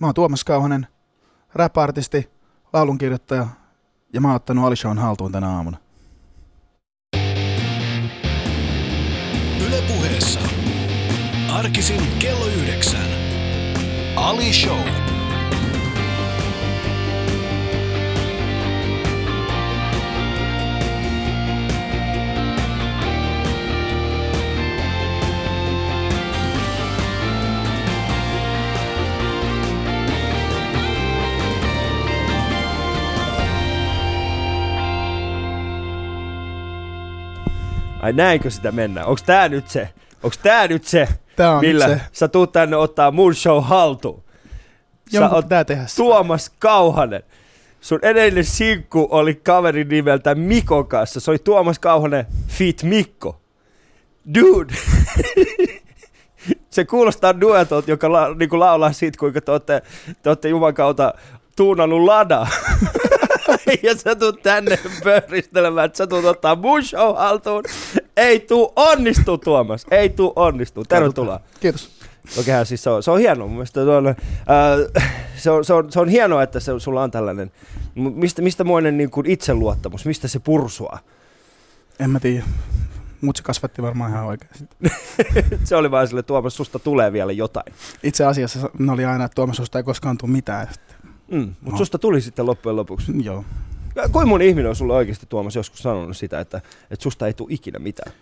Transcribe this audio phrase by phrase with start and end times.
[0.00, 0.86] Mä oon Tuomas Kauhanen,
[1.54, 2.30] rap-artisti,
[2.72, 3.46] laulunkirjoittaja
[4.12, 5.78] ja mä oon ottanut Ali Shown haltuun tänä aamuna.
[9.66, 10.40] Yle puheessa.
[11.52, 13.10] Arkisin kello yhdeksän.
[14.16, 15.05] Ali Show.
[38.02, 39.06] Ai näinkö sitä mennään?
[39.06, 39.88] Onks tää nyt se?
[40.22, 42.04] Onks tää nyt se, Tää on millä nyt se.
[42.12, 44.22] sä tuut tänne ottaa mun show haltuun?
[45.12, 45.84] Sä Jonkun oot pitää tehdä.
[45.96, 47.22] Tuomas Kauhanen.
[47.80, 51.20] Sun edellinen sinkku oli kaveri nimeltä Mikko kanssa.
[51.20, 53.40] Se oli Tuomas Kauhanen Fit Mikko.
[54.34, 54.74] Dude!
[56.70, 59.82] se kuulostaa duetolta, joka la, niinku laulaa siitä, kuinka te ootte,
[60.22, 61.14] te ootte Juman kautta
[61.56, 62.46] tuunannut lada.
[63.82, 67.64] ja sä tuut tänne pöyristelemään, että sä tuut ottaa mun show haltuun.
[68.16, 69.86] Ei tuu onnistu, Tuomas.
[69.90, 70.84] Ei tuu onnistu.
[70.84, 71.40] Tervetuloa.
[71.60, 71.90] Kiitos.
[72.40, 73.46] Okei, siis se on, se on hienoa.
[73.46, 75.04] Mun mielestä tuolla, äh,
[75.36, 77.52] se, on, se, on, se on hienoa, että se, sulla on tällainen.
[77.94, 80.98] Mistä, mistä moinen niin kuin itseluottamus, mistä se pursuaa?
[82.00, 82.44] En mä tiedä.
[83.20, 84.50] Mut se kasvatti varmaan ihan oikein.
[85.64, 87.74] se oli vaan sille, Tuomas, susta tulee vielä jotain.
[88.02, 90.68] Itse asiassa ne oli aina, että Tuomas susta ei koskaan tule mitään.
[91.30, 91.76] Mm, Mutta No.
[91.76, 93.12] susta tuli sitten loppujen lopuksi.
[93.24, 93.44] Joo.
[94.12, 96.60] Kuinka moni ihminen on sulle oikeasti, Tuomas, joskus sanonut sitä, että,
[96.90, 98.12] että susta ei tule ikinä mitään?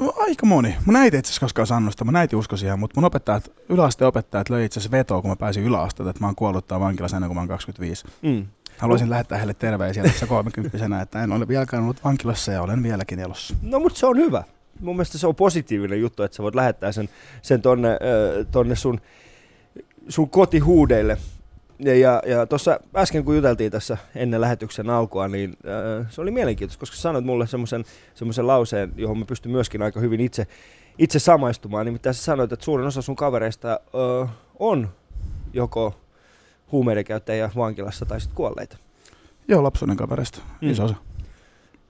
[0.00, 0.76] No, Aika moni.
[0.86, 2.04] Mun äiti itse asiassa koskaan sanonut sitä.
[2.04, 5.36] Mun äiti uskoi siihen, mutta mun opettajat, yläasteen opettajat löi itse asiassa vetoa, kun mä
[5.36, 8.04] pääsin yläasteelta, että mä oon kuollut tää vankilassa ennen kuin mä oon 25.
[8.22, 8.46] Mm.
[8.78, 13.18] Haluaisin lähettää heille terveisiä tässä 30 että en ole vieläkään ollut vankilassa ja olen vieläkin
[13.20, 13.54] elossa.
[13.62, 14.44] No mutta se on hyvä.
[14.80, 17.08] Mun mielestä se on positiivinen juttu, että sä voit lähettää sen,
[17.42, 19.00] sen tonne, äh, tonne sun,
[20.08, 21.18] sun kotihuudeille.
[21.84, 25.56] Ja, ja, ja tuossa äsken kun juteltiin tässä ennen lähetyksen alkua, niin
[26.00, 30.00] äh, se oli mielenkiintoista, koska sanoit mulle semmoisen semmoisen lauseen, johon mä pystyn myöskin aika
[30.00, 30.46] hyvin itse,
[30.98, 31.86] itse samaistumaan.
[31.86, 33.80] Nimittäin sä sanoit, että suurin osa sun kavereista
[34.22, 34.88] äh, on
[35.52, 36.00] joko
[36.72, 38.76] huumeiden käyttäjiä vankilassa tai sitten kuolleita.
[39.48, 40.40] Joo, lapsuuden kaverista.
[40.60, 40.70] Mm.
[40.70, 40.94] Iso osa.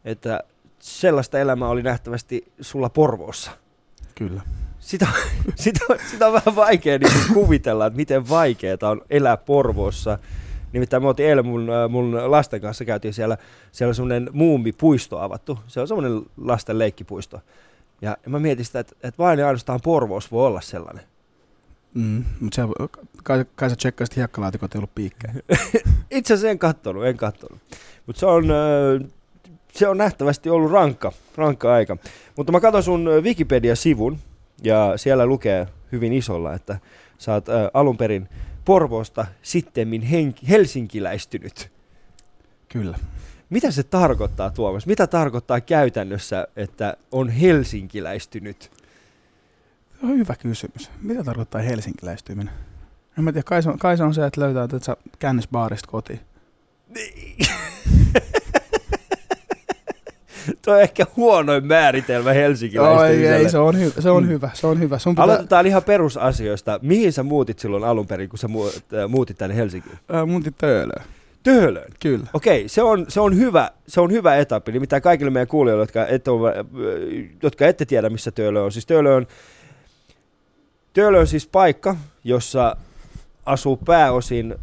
[0.04, 0.40] Että
[0.78, 3.50] sellaista elämää oli nähtävästi sulla Porvoossa.
[4.14, 4.42] Kyllä.
[4.82, 5.06] Sitä,
[5.54, 10.18] sitä, sitä on vähän vaikea niin kuvitella, että miten vaikeaa on elää Porvoossa.
[10.72, 13.38] Nimittäin me oltiin eilen mun, äh, mun lasten kanssa käytiin siellä,
[13.72, 15.58] siellä on semmoinen muumipuisto avattu.
[15.66, 17.40] Se on semmoinen lasten leikkipuisto.
[18.00, 21.04] Ja mä mietin sitä, että, että vain ja ainoastaan Porvoos voi olla sellainen.
[21.94, 22.62] Mm, mutta se,
[23.22, 25.34] kai, kai sä tsekkaisit hiekkalaatikot, ei ollut piikkejä.
[26.10, 27.58] Itse asiassa en kattonut, en kattonut.
[28.06, 29.10] Mutta se on, äh,
[29.72, 31.96] se on nähtävästi ollut rankka, rankka aika.
[32.36, 34.18] Mutta mä katson sun Wikipedia-sivun
[34.62, 36.78] ja siellä lukee hyvin isolla, että
[37.18, 38.28] sä oot äh, alun perin
[38.64, 41.70] Porvoosta sittemmin henki, helsinkiläistynyt.
[42.68, 42.98] Kyllä.
[43.50, 44.86] Mitä se tarkoittaa Tuomas?
[44.86, 48.70] Mitä tarkoittaa käytännössä, että on helsinkiläistynyt?
[50.02, 50.90] On hyvä kysymys.
[51.02, 52.54] Mitä tarkoittaa helsinkiläistyminen?
[53.18, 55.48] En mä tiedä, kai se on, kai se, on se että löytää että sä kännis
[55.48, 56.20] baarista kotiin.
[60.64, 63.36] Tuo on ehkä huonoin määritelmä Oi, helsinkiläistymiselle.
[63.36, 64.28] ei, se on, hy- se on Mm.
[64.28, 64.98] hyvä, se on hyvä.
[64.98, 66.78] Sun pitää, Aloitetaan ihan perusasioista.
[66.82, 69.98] Mihin sä muutit silloin alun perin, kun sä mu- äh, muutit tänne Helsinkiin?
[70.14, 71.04] äh, mun töölöön.
[71.42, 71.92] Töölöön.
[72.00, 72.26] Kyllä.
[72.34, 74.72] Okei, se on, se, on hyvä, se on hyvä etappi.
[74.72, 76.56] Nimittäin kaikille meidän kuulijoille, jotka ette, ole, äh,
[77.42, 78.72] jotka ette tiedä, missä Töölö on.
[78.72, 79.26] Siis Töölö on,
[80.92, 82.76] Töölö on siis paikka, jossa
[83.46, 84.54] asuu pääosin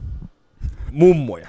[0.92, 1.48] mummoja.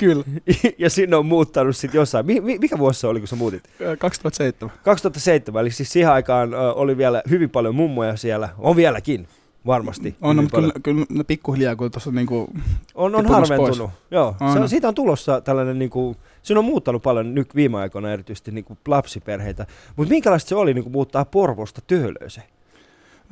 [0.00, 0.24] Kyllä.
[0.78, 2.26] ja sinne on muuttanut sitten jossain.
[2.26, 3.62] Mi- mi- mikä vuosi se oli, kun sä muutit?
[3.82, 4.76] Äh, 2007.
[4.82, 8.48] 2007, eli siis siihen aikaan oli vielä hyvin paljon mummoja siellä.
[8.58, 9.28] On vieläkin,
[9.66, 10.16] varmasti.
[10.20, 12.48] On, no, mutta kyllä, kyllä ne pikkuhiljaa, kun tuossa niinku,
[12.94, 13.90] On, on harventunut.
[14.10, 14.52] Joo, On.
[14.52, 18.50] se on, siitä on tulossa tällainen, niinku, siinä on muuttanut paljon nyt viime aikoina erityisesti
[18.50, 19.66] niinku lapsiperheitä.
[19.96, 22.46] Mutta minkälaista se oli niinku, muuttaa Porvosta Töölööseen?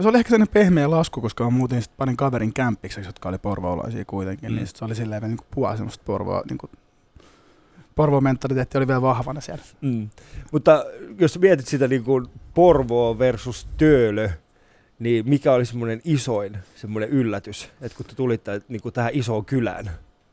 [0.02, 3.38] Se oli ehkä sellainen pehmeä lasku, koska mä muutin sitten parin kaverin kämppikseksi, jotka oli
[3.38, 4.52] porvoolaisia kuitenkin, Mm.
[4.52, 4.56] mm.
[4.56, 6.70] niin se oli silleen niinku puhua semmoista porvoa, niinku,
[7.94, 9.62] porvoa mentaliteetti oli vielä vahvana siellä.
[9.80, 10.08] Mm.
[10.52, 10.84] Mutta
[11.18, 12.22] jos mietit sitä niinku
[12.54, 14.30] Porvoo versus Töölö,
[14.98, 19.90] niin mikä oli semmoinen isoin semmoinen yllätys, että kun te tulitte niinku tähän isoon kylään?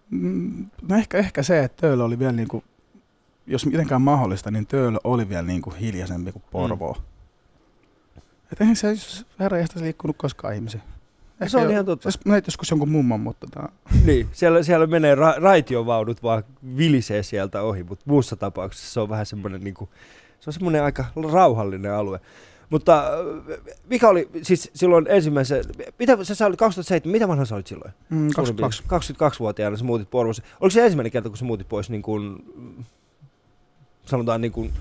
[0.10, 2.64] Mm, No ehkä, ehkä se, että Töölö oli vielä niinku,
[3.48, 6.94] jos mitenkään mahdollista, niin Töölö oli vielä niinku hiljaisempi kuin Porvoo.
[6.94, 7.02] Mm.
[8.52, 8.96] Et eihän se
[9.40, 10.82] herra jästäs liikkunut koskaan ihmisiä.
[11.40, 12.08] Ja se on ihan totta.
[12.08, 13.70] Jos näit joskus jonkun mummon, mutta tota,
[14.06, 16.44] Niin, siellä, siellä menee ra- raitiovaunut vaan
[16.78, 19.90] vilisee sieltä ohi, mutta muussa tapauksessa se on vähän semmoinen niinku,
[20.40, 22.20] se on semmoinen aika rauhallinen alue.
[22.70, 23.58] Mutta äh,
[23.90, 25.64] mikä oli siis silloin ensimmäisen,
[26.00, 27.92] mitä sä, sä olit 2007, mitä vanha sä olit silloin?
[28.10, 29.14] Mm, Suurin 22.
[29.14, 29.32] piirtein.
[29.32, 30.44] 22-vuotiaana sä muutit Porvossa.
[30.60, 32.46] Oliko se ensimmäinen kerta, kun sä muutit pois niin kuin,
[34.06, 34.74] sanotaan niin kuin,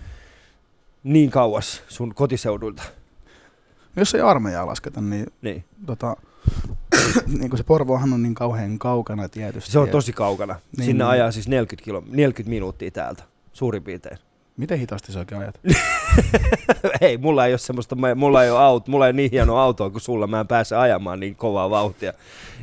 [1.04, 2.82] niin kauas sun kotiseudulta?
[3.96, 5.64] Jos ei armeijaa lasketa, niin, Niin.
[5.86, 6.16] tota,
[7.38, 9.70] niin kuin se Porvohan on niin kauhean kaukana tietysti.
[9.72, 10.54] Se on tosi kaukana.
[10.76, 11.10] Niin, Sinne niin.
[11.10, 14.18] ajaa siis 40, kilo, 40 minuuttia täältä, suurin piirtein.
[14.56, 15.60] Miten hitaasti sä oikein ajat?
[17.00, 19.56] ei, mulla ei ole semmoista, mä- mulla ei ole auto, mulla ei ole niin hieno
[19.56, 22.12] autoa kuin sulla, mä en pääse ajamaan niin kovaa vauhtia.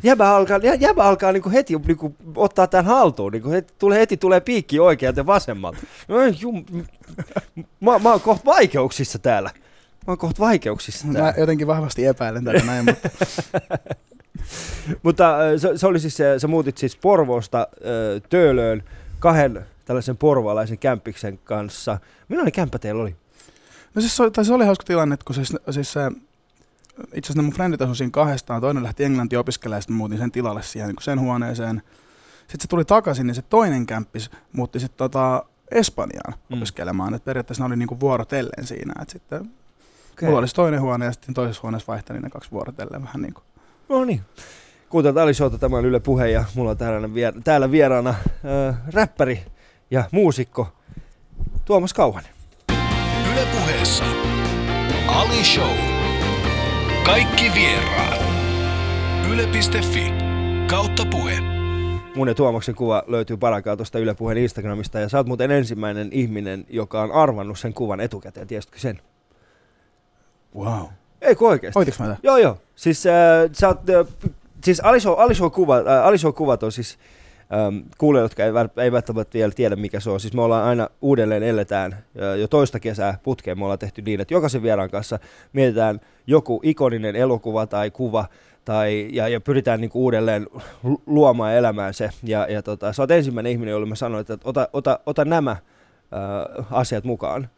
[0.04, 4.18] Jäbä alkaa, jä- jäbä alkaa niinku heti niinku ottaa tämän haltuun, niinku heti, tulee, heti
[4.18, 5.77] tulee piikki oikealta ja vasemmalta.
[6.42, 6.66] Jum,
[7.80, 9.50] mä, mä oon kohta vaikeuksissa täällä.
[10.07, 13.09] Mä oon kohta vaikeuksissa Mä jotenkin vahvasti epäilen tätä näin, mutta
[15.03, 17.68] Mutta se, se, oli siis, se, sä muutit siis Porvoosta
[18.30, 18.83] Töölöön
[19.19, 21.98] kahden tällaisen porvalaisen kämppiksen kanssa.
[22.30, 23.15] Millainen kämppä teillä oli?
[23.95, 26.12] No siis tai se oli hauska tilanne, että kun siis, siis se,
[27.13, 30.18] itse asiassa ne mun frendit asui siinä kahdestaan, toinen lähti Englantiin opiskelemaan ja sitten muutin
[30.18, 31.81] sen tilalle siihen niin sen huoneeseen.
[32.39, 36.57] Sitten se tuli takaisin, niin se toinen kämppis muutti sitten tota Espanjaan Mm.
[36.57, 37.13] opiskelemaan.
[37.13, 38.94] Et periaatteessa ne oli niinku vuorotellen siinä.
[39.01, 39.51] Et sitten.
[40.22, 40.30] Okay.
[40.30, 43.44] mulla olisi toinen huone ja sitten toisessa huoneessa vaihtelin ne kaksi vuorotellen vähän niin kuin.
[43.90, 44.22] No niin.
[44.90, 48.76] Kuuntelut Ali Showta, tämä on Yle Puhe ja mulla on täällä, vier- täällä vieraana äh,
[48.94, 49.44] räppäri
[49.92, 50.68] ja muusikko
[51.66, 52.32] Tuomas Kauhanen.
[53.32, 54.04] Yle Puheessa
[55.08, 55.78] Ali Show.
[57.06, 58.22] Kaikki vieraat.
[59.32, 60.14] Yle.fi
[60.70, 61.40] kautta puhe.
[62.16, 66.10] Mun ja Tuomaksen kuva löytyy parakaa tuosta Yle Puheen Instagramista ja sä oot muuten ensimmäinen
[66.12, 69.02] ihminen, joka on arvannut sen kuvan etukäteen, tiesitkö sen?
[70.56, 70.86] Wow.
[71.21, 71.80] Eikö oikeesti?
[71.80, 72.19] Hoitiks mä tätä?
[72.24, 72.57] Joo, joo.
[72.75, 73.13] Siis, äh,
[73.53, 74.07] sä oot, äh,
[74.63, 77.00] siis Alishow, Alishow, kuva, äh, Alishow kuvat on siis
[77.53, 80.19] ähm, kuulijoille, jotka ei, ei välttämättä vielä tiedä mikä se on.
[80.19, 83.57] Siis me ollaan aina uudelleen eletään äh, jo toista kesää putkeen.
[83.59, 85.19] Me ollaan tehty niin, että jokaisen vieraan kanssa
[85.53, 88.25] mietitään joku ikoninen elokuva tai kuva,
[88.65, 90.48] tai, ja, ja pyritään niinku uudelleen
[90.83, 92.09] lu- luomaan elämään se.
[92.24, 95.51] Ja, ja tota, sä oot ensimmäinen ihminen, jolle mä sanoin, että ota, ota, ota nämä
[95.51, 95.59] äh,
[96.71, 97.50] asiat mukaan.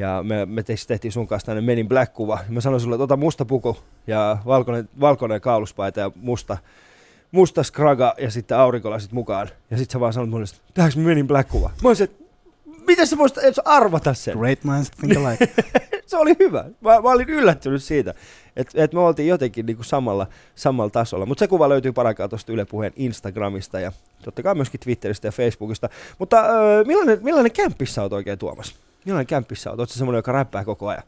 [0.00, 2.38] Ja me, me tehtiin- sun kanssa tämmöinen Men in Black-kuva.
[2.48, 3.76] Mä sanoin sulle, että ota musta puku
[4.06, 6.56] ja valkoinen, valkoinen kauluspaita ja musta,
[7.32, 9.48] musta skraga ja sitten aurinkolasit mukaan.
[9.70, 11.70] Ja sitten sä vaan sanoit mulle, että tehdäänkö me Men in Black-kuva?
[11.82, 12.24] Mä olisin, että
[12.86, 14.38] miten sä voisit edes arvata sen?
[14.38, 15.48] Great minds think alike.
[16.06, 16.64] se oli hyvä.
[16.80, 18.14] Mä, mä olin yllättynyt siitä,
[18.56, 21.26] että et me oltiin jotenkin niinku samalla, samalla tasolla.
[21.26, 23.92] Mutta se kuva löytyy parakaa tuosta Yle Puheen Instagramista ja
[24.24, 25.88] totta kai myöskin Twitteristä ja Facebookista.
[26.18, 28.74] Mutta öö, millainen, millainen kämppis sä oot oikein Tuomas?
[29.04, 29.78] Millainen kämppis sä oot?
[29.80, 31.02] Ootko sä semmoinen, joka räppää koko ajan?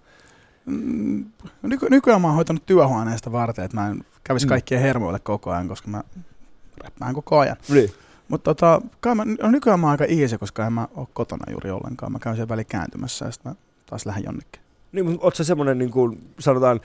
[0.67, 1.25] Mm,
[1.63, 4.49] Nyky- nykyään mä oon hoitanut työhuoneesta varten, että mä en kävisi Mm.
[4.49, 6.03] kaikkien hermoille koko ajan, koska mä
[6.85, 7.57] räppään koko ajan.
[7.69, 7.91] Niin.
[8.29, 11.53] Mutta tota, kai mä, no nykyään mä oon aika easy, koska en mä ole kotona
[11.53, 12.13] juuri ollenkaan.
[12.13, 13.57] Mä käyn siellä väliin kääntymässä ja sitten mä
[13.87, 14.63] taas lähden jonnekin.
[14.93, 16.81] Niin, mutta ootko sä semmoinen, niin kuin sanotaan,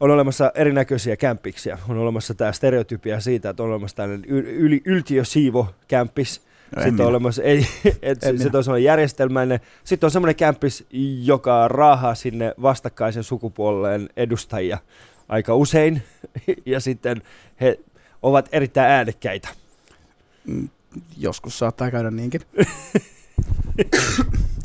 [0.00, 1.78] on olemassa erinäköisiä kämpiksiä.
[1.88, 6.42] On olemassa tämä stereotypia siitä, että on olemassa tällainen yl- yli, yltiösiivo-kämppis.
[6.76, 7.66] No, en Sitten on olemassa, ei,
[8.02, 9.60] et, En sitten on semmoinen järjestelmäinen.
[9.84, 10.86] Sitten on semmoinen kämppis,
[11.22, 14.78] joka raahaa sinne vastakkaisen sukupuolen edustajia
[15.28, 16.02] aika usein.
[16.66, 17.22] Ja sitten
[17.60, 17.80] he
[18.22, 19.48] ovat erittäin äänekkäitä.
[20.46, 20.68] Mm,
[21.18, 22.40] Joskus saattaa käydä niinkin.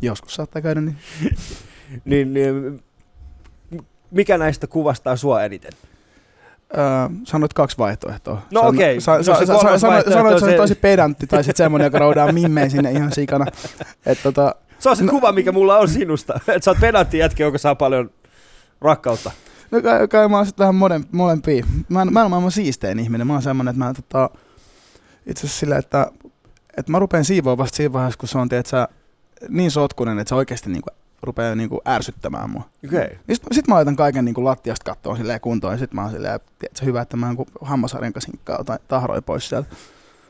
[0.01, 0.97] Joskus saattaa käydä niin.
[2.05, 2.83] Niin, niin
[4.11, 5.71] mikä näistä kuvastaa sua eniten?
[6.77, 6.83] Öö,
[7.23, 8.41] sanoit kaksi vaihtoehtoa.
[8.51, 11.85] No okei, Sa, no sa, se sa, sanoit, sä se- tosi pedantti tai sitten semmoinen,
[11.85, 13.45] joka roudaa mimmeen sinne ihan sikana.
[14.05, 16.33] Et tota, Se on se No- kuva, mikä mulla on sinusta.
[16.47, 18.09] Että sä oot pedantti jätkä, joka saa paljon
[18.81, 19.31] rakkautta.
[19.71, 21.03] no kai, kai mä oon sitten vähän moden.
[21.89, 23.27] Mä, en- mä en maailman siistein ihminen.
[23.27, 24.29] Mä oon semmoinen, että mä tota,
[25.25, 26.11] itse asiassa sillä, että,
[26.77, 28.87] että mä rupean siivoa vasta siinä vaiheessa, kun se on tiedätkö,
[29.49, 30.89] niin sotkunen, että se oikeasti niinku,
[31.21, 32.63] rupeaa niinku ärsyttämään mua.
[32.85, 32.99] Okei.
[32.99, 33.17] Okay.
[33.33, 36.39] Sitten sit mä laitan kaiken niinku lattiasta kattoon silleen kuntoon ja sit mä oon silleen,
[36.59, 39.75] tiedätkö, hyvä, että mä niinku hammasharjan kanssa hinkkaa tai tahroi pois sieltä.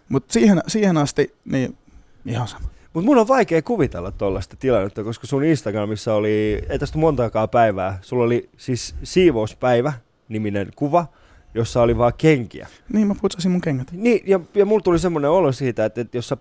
[0.10, 1.78] Mutta siihen, siihen asti, niin
[2.26, 2.68] ihan sama.
[2.94, 8.00] Mutta mun on vaikea kuvitella tuollaista tilannetta, koska sun Instagramissa oli, ei tästä montaakaan päivää,
[8.02, 9.94] sulla oli siis siivouspäivä
[10.30, 11.06] niminen kuva,
[11.54, 12.68] jossa oli vaan kenkiä.
[12.94, 13.92] Niin mä putsasin mun kengät.
[13.92, 16.38] Niin, ja, ja mulla tuli semmoinen olo siitä, että, että jos, sä,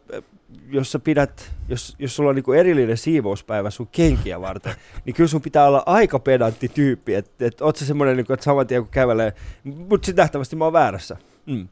[0.70, 5.28] jos sä pidät, jos, jos sulla on niinku erillinen siivouspäivä sun kenkiä varten, niin kyllä
[5.28, 8.82] sun pitää olla aika pedantti tyyppi, että et, oot sä semmoinen, niinku, että saman tien
[8.82, 9.32] kun kävelee,
[9.64, 11.16] mutta sitten nähtävästi mä oon väärässä.
[11.46, 11.68] Mm.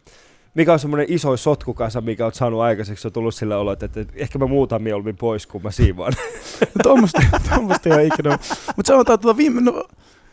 [0.55, 4.07] Mikä on semmoinen iso sotkukasa, mikä oot saanut aikaiseksi, on tullut sillä olo, että, että
[4.15, 6.13] ehkä mä muutan mieluummin pois, kun mä siivoan.
[6.61, 8.39] No tuommoista, tuommoista ei ole ikinä.
[8.77, 9.85] Mutta sanotaan, että viime, no,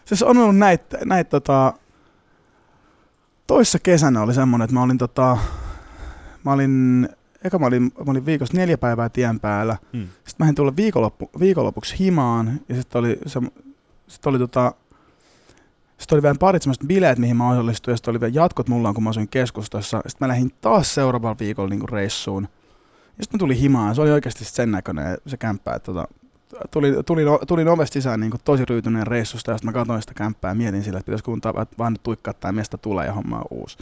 [0.05, 1.74] siis on ollut näitä, näitä tota,
[3.48, 5.38] toissa kesänä oli semmoinen, että mä olin tota,
[6.43, 7.10] mä olin,
[7.43, 9.77] eka mä olin, mä olin viikossa neljä päivää tien päällä.
[9.93, 10.01] Mm.
[10.01, 13.39] Sitten mä en tulla viikonloppu, viikonlopuksi himaan ja sitten oli, se,
[14.07, 14.74] sit oli tota,
[15.98, 18.93] Sitten oli vielä parit semmoiset bileet, mihin mä osallistuin, ja sitten oli vielä jatkot mulla,
[18.93, 20.01] kun mä asuin keskustassa.
[20.07, 22.43] Sitten mä lähdin taas seuraavalla viikolla niin reissuun.
[23.17, 26.07] Ja sitten mä tulin himaan, se oli oikeasti sen näköinen se kämppä, että tota,
[26.71, 30.13] tulin, tulin, tulin ovesta sisään niin kuin tosi ryytyneen reissusta, ja sitten mä katsoin sitä
[30.13, 33.38] kämppää ja mietin sillä, että pitäisikö mun tapa, vaan tuikkaa tämä mesta tulee ja homma
[33.38, 33.77] on uusi.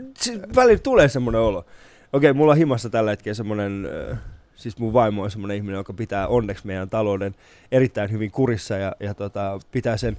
[0.56, 1.64] välillä tulee semmoinen olo.
[2.12, 4.18] Okei, mulla on himassa tällä hetkellä semmoinen, äh,
[4.54, 7.34] siis mun vaimo on semmoinen ihminen, joka pitää onneksi meidän talouden
[7.72, 10.16] erittäin hyvin kurissa ja, ja tota, pitää sen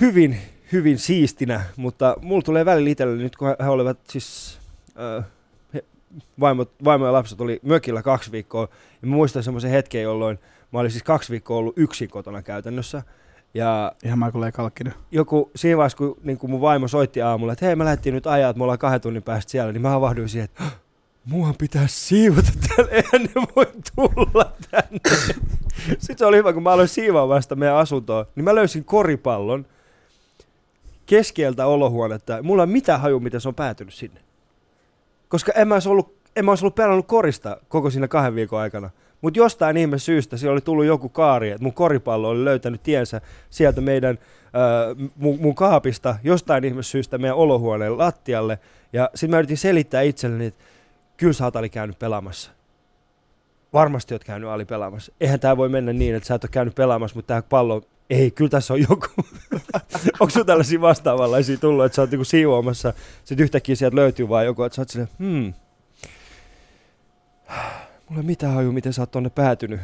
[0.00, 0.38] hyvin,
[0.72, 4.58] hyvin siistinä, mutta mulla tulee välillä itselle nyt, kun he olivat siis,
[5.18, 5.24] äh,
[5.74, 5.84] he,
[6.40, 8.68] vaimo, vaimo ja lapset oli mökillä kaksi viikkoa,
[9.02, 10.38] ja mä muistan semmoisen hetken, jolloin
[10.72, 13.02] mä olin siis kaksi viikkoa ollut yksin kotona käytännössä,
[13.54, 14.94] ja Ihan Michael Kalkkinen.
[15.10, 18.26] joku siinä vaiheessa, kun, niin kun mun vaimo soitti aamulla, että hei mä lähdettiin nyt
[18.26, 20.64] ajaa, että me ollaan kahden tunnin päästä siellä, niin mä havahduin siihen, että
[21.24, 25.00] muuhan pitää siivota täällä, eihän ne voi tulla tänne.
[25.98, 29.66] Sitten se oli hyvä, kun mä aloin siivoamaan sitä meidän asuntoa, niin mä löysin koripallon
[31.06, 32.42] keskeltä olohuonetta.
[32.42, 34.20] Mulla ei mitään haju, miten se on päätynyt sinne.
[35.28, 38.60] Koska en mä olisi ollut, en mä olisi ollut pelannut korista koko siinä kahden viikon
[38.60, 38.90] aikana.
[39.20, 43.20] Mutta jostain ihme syystä siellä oli tullut joku kaari, että mun koripallo oli löytänyt tiensä
[43.50, 48.58] sieltä meidän, äh, mun, mun kaapista jostain ihme syystä meidän olohuoneen lattialle.
[48.92, 50.64] Ja sitten mä yritin selittää itselleni, että
[51.18, 52.50] kyllä sä oot Ali käynyt pelaamassa.
[53.72, 55.12] Varmasti oot käynyt Ali pelaamassa.
[55.20, 58.30] Eihän tämä voi mennä niin, että sä et ole käynyt pelaamassa, mutta tämä pallo, ei,
[58.30, 59.08] kyllä tässä on joku.
[60.20, 62.92] Onko sun tällaisia vastaavanlaisia tullut, että sä oot niinku siivoamassa,
[63.24, 65.54] sitten yhtäkkiä sieltä löytyy vaan joku, että sä oot silleen, hmm,
[68.08, 69.80] mulla ei mitään haju, miten sä oot tonne päätynyt.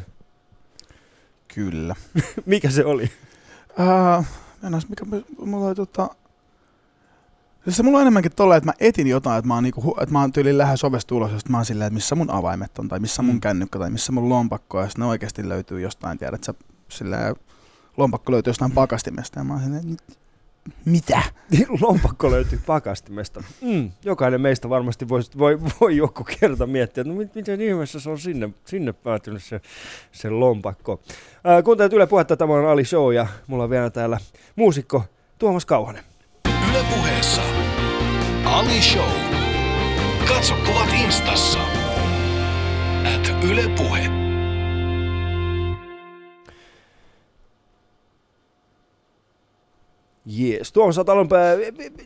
[1.55, 1.95] Kyllä.
[2.45, 3.11] Mikä se oli?
[3.79, 4.25] Uh,
[4.63, 5.05] ennäs, mikä
[5.37, 6.09] mulla oli tota...
[7.65, 10.13] Siis se mulla on enemmänkin tolleen, että mä etin jotain, että mä oon, niinku, että
[10.13, 12.79] mä oon tyyliin lähes ovesta ulos, ja sit mä oon silleen, että missä mun avaimet
[12.79, 13.41] on, tai missä mun Mm.
[13.41, 16.53] kännykkä, tai missä mun lompakko, ja ne oikeasti löytyy jostain, tiedät sä,
[16.89, 17.35] silleen,
[17.97, 20.17] lompakko löytyy jostain pakastimesta, ja mä oon silleen, "Mit-
[20.85, 21.21] mitä?
[21.81, 23.43] Lompakko löytyy pakastimesta.
[23.61, 27.99] Mm, jokainen meistä varmasti voi, voi, voi joku kerta miettiä, että no mit, miten ihmeessä
[27.99, 29.61] se on sinne, sinne päätynyt se,
[30.11, 31.01] se lompakko.
[31.43, 34.17] Ää, kuuntelet Yle Puhetta, tämä on Ali Show ja mulla on vielä täällä
[34.55, 35.03] muusikko
[35.39, 36.03] Tuomas Kauhanen.
[36.69, 37.41] Yle puheessa
[38.45, 39.09] Ali Show.
[40.27, 41.59] Katso kuvat instassa.
[43.15, 44.09] At Yle Puhe.
[50.25, 50.71] Jees.
[50.71, 51.55] Tuomas, sä oot alun pää,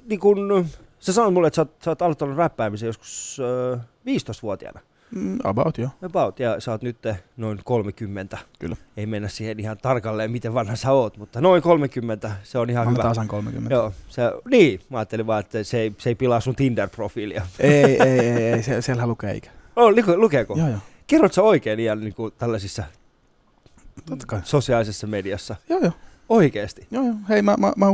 [0.05, 0.67] niin kun,
[0.99, 3.37] sä sanoit mulle, että sä oot, sä oot aloittanut räppäämisen joskus
[3.75, 4.79] äh, 15-vuotiaana.
[5.15, 5.89] Mm, about, joo.
[6.01, 6.97] About, ja sä oot nyt
[7.37, 8.37] noin 30.
[8.59, 8.75] Kyllä.
[8.97, 12.87] Ei mennä siihen ihan tarkalleen, miten vanha sä oot, mutta noin 30, se on ihan
[12.87, 13.03] Mä hyvä.
[13.03, 13.73] tasan 30.
[13.75, 17.41] Joo, se, niin, mä ajattelin vaan, että se ei, se ei pilaa sun Tinder-profiilia.
[17.59, 19.49] Ei, ei, ei, ei, se, siellähän lukee ikä.
[19.75, 20.55] Oh, luke, lukeeko?
[20.57, 20.79] Joo, joo.
[21.07, 22.83] Kerrot sä oikein iän niin kuin tällaisissa
[24.05, 24.39] Totta kai.
[24.43, 25.55] sosiaalisessa mediassa?
[25.69, 25.91] Joo, joo.
[26.29, 26.87] Oikeesti?
[26.91, 27.15] Joo, joo.
[27.29, 27.85] Hei, mä, mä, mä,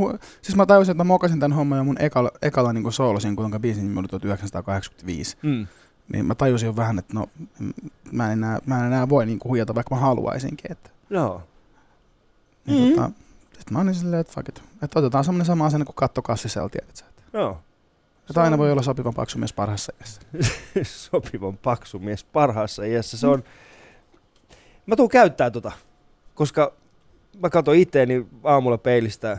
[0.41, 3.51] siis mä tajusin, että mä mokasin tämän homman jo mun ekalla, ekalla niin soolosin, kun
[3.59, 5.37] biisin nimi oli 1985.
[5.41, 5.67] Mm.
[6.13, 7.25] Niin mä tajusin jo vähän, että no,
[8.11, 10.71] mä en enää, mä en enää voi niin kuin huijata, vaikka mä haluaisinkin.
[10.71, 11.43] Että, Joo.
[12.65, 12.95] niin Mhm.
[12.95, 13.11] tota,
[13.59, 14.63] sit mä olin silleen, että fuck it.
[14.83, 17.05] Että otetaan semmonen sama asenne kuin kattokassisella, tiedät sä.
[17.09, 17.61] Että, Joo.
[18.29, 20.21] että aina voi olla sopivan paksu mies parhaassa iässä.
[21.09, 23.17] Sopivan paksu mies parhaassa iässä.
[23.17, 23.43] Se on...
[24.85, 25.71] Mä tuun käyttää tota,
[26.35, 26.73] koska
[27.41, 29.37] mä katson itteeni aamulla peilistä.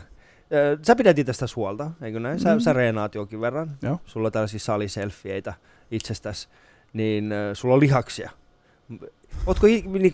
[0.81, 2.39] Sä pidät itsestäsi huolta, eikö näin?
[2.39, 2.59] Sä, Mm.
[2.59, 3.77] sä reenaat jonkin verran.
[3.81, 3.99] Joo.
[4.05, 5.53] Sulla on tällaisia saliselfieitä
[5.91, 6.47] itsestäsi.
[6.93, 8.31] Niin ö, sulla on lihaksia.
[9.45, 9.91] Ootko niin.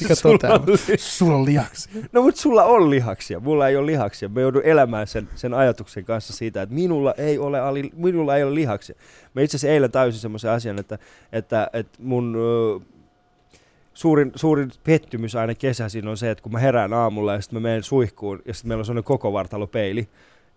[0.00, 1.88] Mikä Sulla on Sulla on lihaksi.
[2.12, 4.28] No mutta sulla on lihaksia, mulla ei ole lihaksia.
[4.28, 8.42] Mä joudun elämään sen, sen ajatuksen kanssa siitä, että minulla ei ole, ali, minulla ei
[8.42, 8.96] ole lihaksia.
[9.34, 10.98] Mä itse asiassa eilen tajusin semmoisen asian, että,
[11.32, 12.36] että, että mun
[13.94, 17.68] suurin, suurin pettymys aina kesäisin on se, että kun mä herään aamulla ja sitten mä
[17.68, 20.08] menen suihkuun ja sitten meillä on semmoinen koko vartalopeili.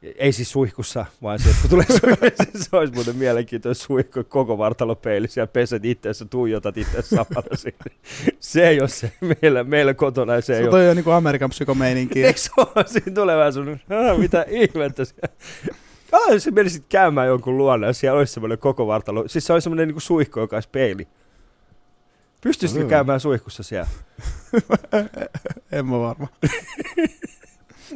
[0.02, 4.58] Ei siis suihkussa, vaan se, että kun tulee suihku, se olisi muuten mielenkiintoinen suihku, koko
[4.58, 7.96] vartalopeili, siellä peset itseäsi, tuijotat itseäsi samalla sinne.
[8.40, 11.14] Se ei ole se meillä, meillä kotona, se ei Se ole on jo niin kuin
[11.14, 12.24] Amerikan psykomeininki.
[12.26, 12.88] Eikö se ole?
[12.88, 15.36] Siinä tulee vähän sun, "Ah, mitä ihmettä siellä.
[16.12, 19.28] Ah, jos menisit käymään jonkun luona ja siellä olisi semmoinen koko vartalo.
[19.28, 21.08] Siis se olisi semmoinen niin suihku, joka olisi peili.
[22.42, 23.88] Pystyisitkö käymään suihkussa siellä?
[25.72, 26.28] en mä varma.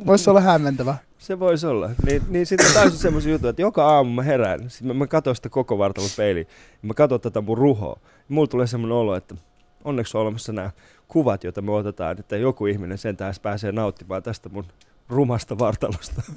[0.05, 0.97] Voisi olla hämmentävä.
[1.17, 1.89] Se voisi olla.
[2.05, 5.49] Niin, niin sitten täysin semmoisen jutun, että joka aamu mä herään, mä, mä katson sitä
[5.49, 6.47] koko vartalon peiliin,
[6.81, 7.99] mä katson tätä mun ruhoa.
[8.29, 9.35] Mulla tulee semmoinen olo, että
[9.83, 10.71] onneksi on olemassa nämä
[11.07, 14.65] kuvat, joita me otetaan, että joku ihminen sentään edes pääsee nauttimaan tästä mun
[15.09, 16.21] rumasta vartalosta.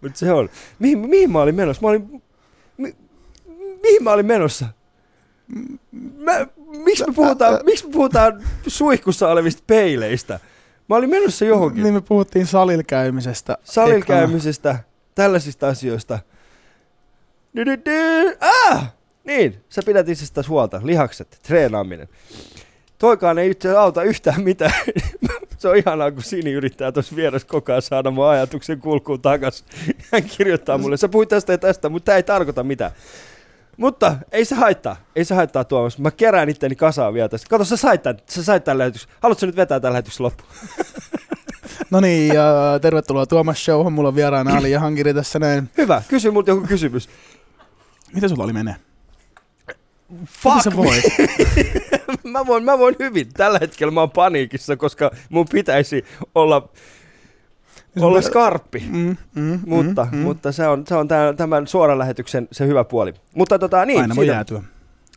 [0.00, 0.48] Mutta se on.
[0.78, 1.82] Mihin, mihin mä olin menossa?
[1.82, 2.22] Mä olin...
[2.76, 2.96] Mi,
[3.82, 4.66] mihin mä olin menossa?
[6.18, 6.46] Mä,
[6.84, 10.40] miksi, me puhutaan, miksi me puhutaan suihkussa olevista peileistä?
[10.88, 11.82] Mä olin menossa johonkin.
[11.82, 13.58] Niin me puhuttiin salilla käymisestä.
[13.64, 14.20] Salilla ekana.
[14.20, 14.78] käymisestä,
[15.14, 16.18] tällaisista asioista.
[18.40, 18.92] Ah!
[19.24, 20.80] Niin, sä pidät itsestäsi huolta.
[20.84, 22.08] Lihakset, treenaaminen.
[22.98, 24.72] Toikaan ei itse auta yhtään mitään.
[25.58, 29.64] Se on ihanaa, kun Sini yrittää tuossa vieressä koko ajan saada mun ajatuksen kulkuun takas.
[30.12, 32.90] Hän kirjoittaa mulle, sä puhuit tästä ja tästä, mutta tämä ei tarkoita mitään.
[33.76, 35.98] Mutta ei se haittaa, ei se haittaa Tuomas.
[35.98, 37.48] Mä kerään itteni kasaan vielä tästä.
[37.50, 39.10] Kato, sä sait tämän, sä sait tämän lähetyksen.
[39.20, 40.50] Haluatko nyt vetää tämän lähetyksen loppuun?
[41.90, 43.92] No niin, ja tervetuloa Tuomas Showhon.
[43.92, 45.70] Mulla on vieraana Ali ja Hankiri tässä näin.
[45.76, 47.08] Hyvä, kysy multa joku kysymys.
[48.14, 48.76] Mitä sulla oli menee?
[50.26, 51.04] Fuck sä voit?
[52.32, 53.32] mä, voin, mä voin hyvin.
[53.34, 56.04] Tällä hetkellä mä oon paniikissa, koska mun pitäisi
[56.34, 56.68] olla,
[58.00, 58.84] olla skarppi.
[58.90, 60.22] Mm, mm, Mutta, mm, mm.
[60.22, 63.14] mutta se on, se on tämän, tämän suoran lähetyksen se hyvä puoli.
[63.36, 64.62] Mutta tota, niin, Aina voi jäätyä.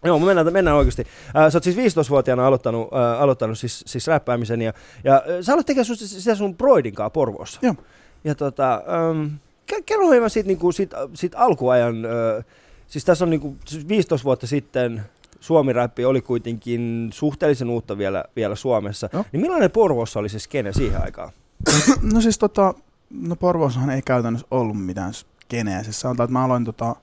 [0.03, 1.07] Joo, mennään, mennään oikeasti.
[1.37, 5.53] Äh, sä oot siis 15-vuotiaana aloittanut, äh, aloittanut siis, siis räppäämisen ja, ja äh, sä
[5.53, 7.59] aloit tekemään sun, sitä sun broidin kanssa Porvoossa.
[7.63, 7.75] Joo.
[8.23, 9.25] Ja tota, ähm,
[9.71, 12.45] ke- kerro hieman siitä, niinku, siitä, siitä alkuajan, äh,
[12.87, 15.01] siis tässä on niinku, siis 15 vuotta sitten
[15.39, 19.09] Suomi-räppi oli kuitenkin suhteellisen uutta vielä, vielä Suomessa.
[19.13, 19.25] Joo.
[19.31, 21.31] Niin millainen Porvoossa oli se skene siihen aikaan?
[22.13, 22.73] No siis tota,
[23.09, 25.83] no Porvoossahan ei käytännössä ollut mitään skeneä.
[25.83, 26.95] Siis sanotaan, että mä aloin tota,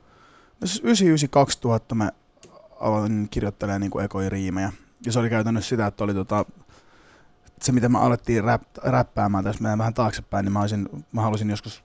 [0.61, 0.83] no siis
[1.93, 2.11] 99-2000 mä
[2.81, 4.73] aloin kirjoittelemaan niinku ekoja riimejä.
[5.07, 6.45] Ja se oli käytännössä sitä, että oli tota,
[7.63, 11.51] se mitä mä alettiin rap, räppäämään tässä mennään vähän taaksepäin, niin mä, olisin, mä halusin
[11.51, 11.85] joskus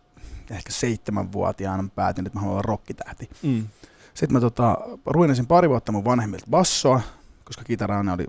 [0.51, 3.29] ehkä seitsemänvuotiaana mä päätin, että mä haluan olla rokkitähti.
[3.43, 3.67] Mm.
[4.13, 7.01] Sitten mä tota, ruinasin pari vuotta mun vanhemmilta bassoa,
[7.43, 8.27] koska kitaraa oli,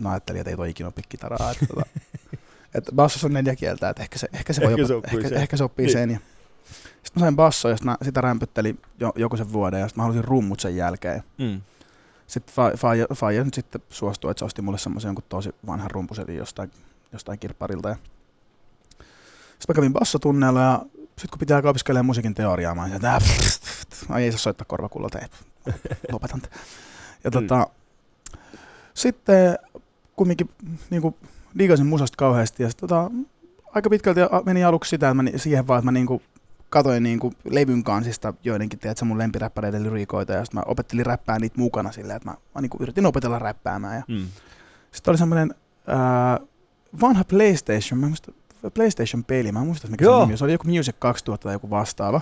[0.00, 1.50] mä ajattelin, että ei toi ikinä opi kitaraa.
[1.50, 1.86] Että, tota,
[2.78, 5.16] että bassossa on neljä kieltä, että ehkä se, ehkä se, voi Ehkä jopa, se oppii
[5.18, 5.38] ehkä, sen.
[5.38, 5.92] ehkä se oppii Niin.
[5.92, 6.10] sen.
[6.10, 6.18] Ja.
[7.02, 9.98] Sitten mä sain basso ja sit mä sitä rämpyttelin jo, joku sen vuoden ja sitten
[10.00, 11.22] mä halusin rummut sen jälkeen.
[11.38, 11.60] Mm.
[12.26, 15.90] Sitten fa- faija, faija nyt sitten suostui, että se osti mulle semmoisen jonkun tosi vanhan
[15.90, 16.70] rumpuselin jostain,
[17.12, 17.88] jostain kirpparilta.
[17.88, 17.96] Ja...
[19.58, 23.22] Sitten mä kävin bassotunneilla ja sitten kun pitää alkaa opiskelemaan musiikin teoriaa, mä että "Äh,
[23.22, 25.18] pff, pff, pff, ai ei saa soittaa korvakullolta,
[26.12, 26.40] lopetan.
[26.40, 26.58] tämän."
[27.24, 27.32] Ja Mm.
[27.32, 27.66] tota,
[28.94, 29.58] sitten
[30.16, 30.50] kumminkin
[30.90, 31.14] niin kuin,
[31.58, 33.10] digasin musasta kauheasti ja sit, tota,
[33.74, 36.22] aika pitkälti meni aluksi sitä, että mä, siihen vaan, että mä niin kuin,
[36.70, 41.38] katoin niin kuin, levyn kansista joidenkin, tiedätkö, mun lempiräppäreiden lyriikoita ja sitten mä opettelin räppää
[41.38, 43.96] niitä mukana silleen, että mä, mä niin kuin, yritin opetella räppäämään.
[43.96, 44.26] Ja Mm.
[44.92, 45.54] sitten oli semmoinen
[45.86, 46.40] ää,
[47.00, 48.32] vanha PlayStation, mä en muista,
[48.74, 50.20] PlayStation-peli, mä en muista mikä Joo.
[50.20, 52.20] se nimi se oli joku Music 2000 tai joku vastaava.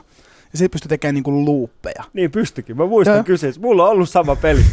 [0.54, 2.04] Ja siitä pystyi tekemään niinku loopeja.
[2.12, 2.76] Niin pystykin.
[2.76, 3.24] Mä muistan Joo.
[3.24, 3.60] kyseessä.
[3.60, 4.64] Mulla on ollut sama peli.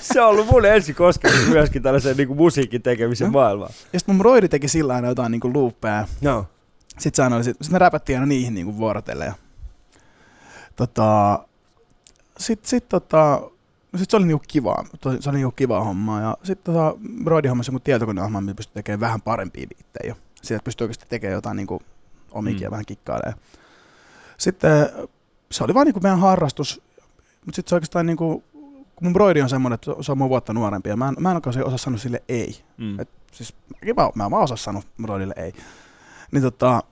[0.00, 3.32] se on ollut mun ensi kosketus myöskin tällaisen niin musiikin tekemisen Joo.
[3.32, 3.70] maailmaan.
[3.92, 6.08] Ja sitten mun broidi teki sillä aina jotain niinku loopeja.
[6.20, 6.46] No.
[6.98, 9.24] Sitten sanoin, sit, sit me räpättiin aina niihin niinku vuorotelle.
[9.24, 9.32] Ja,
[10.76, 11.38] tota,
[12.38, 13.40] sitten sit, tota,
[13.92, 14.84] no sit se oli niinku kivaa,
[15.20, 16.20] se oli niinku kivaa hommaa.
[16.20, 20.14] Ja sitten tota, Broidi hommasi joku tietokoneohjelma, millä pystyi tekemään vähän parempia biittejä jo.
[20.42, 21.82] Sieltä pystyi oikeasti tekemään jotain niinku
[22.32, 22.62] omikin Mm.
[22.64, 23.38] ja vähän kikkailemaan.
[24.38, 24.88] Sitten
[25.52, 26.82] se oli vaan niinku meidän harrastus,
[27.44, 28.44] mutta sitten se oikeastaan niinku,
[28.96, 31.30] kun mun broidi on semmoinen, että se on mun vuotta nuorempi ja mä en, mä
[31.30, 32.64] en oikein osaa sanoa sille ei.
[32.76, 33.00] Mm.
[33.00, 33.54] Et siis
[33.96, 35.52] vaan, mä en vaan osaa sanoa broidille ei.
[36.32, 36.82] Niin tota,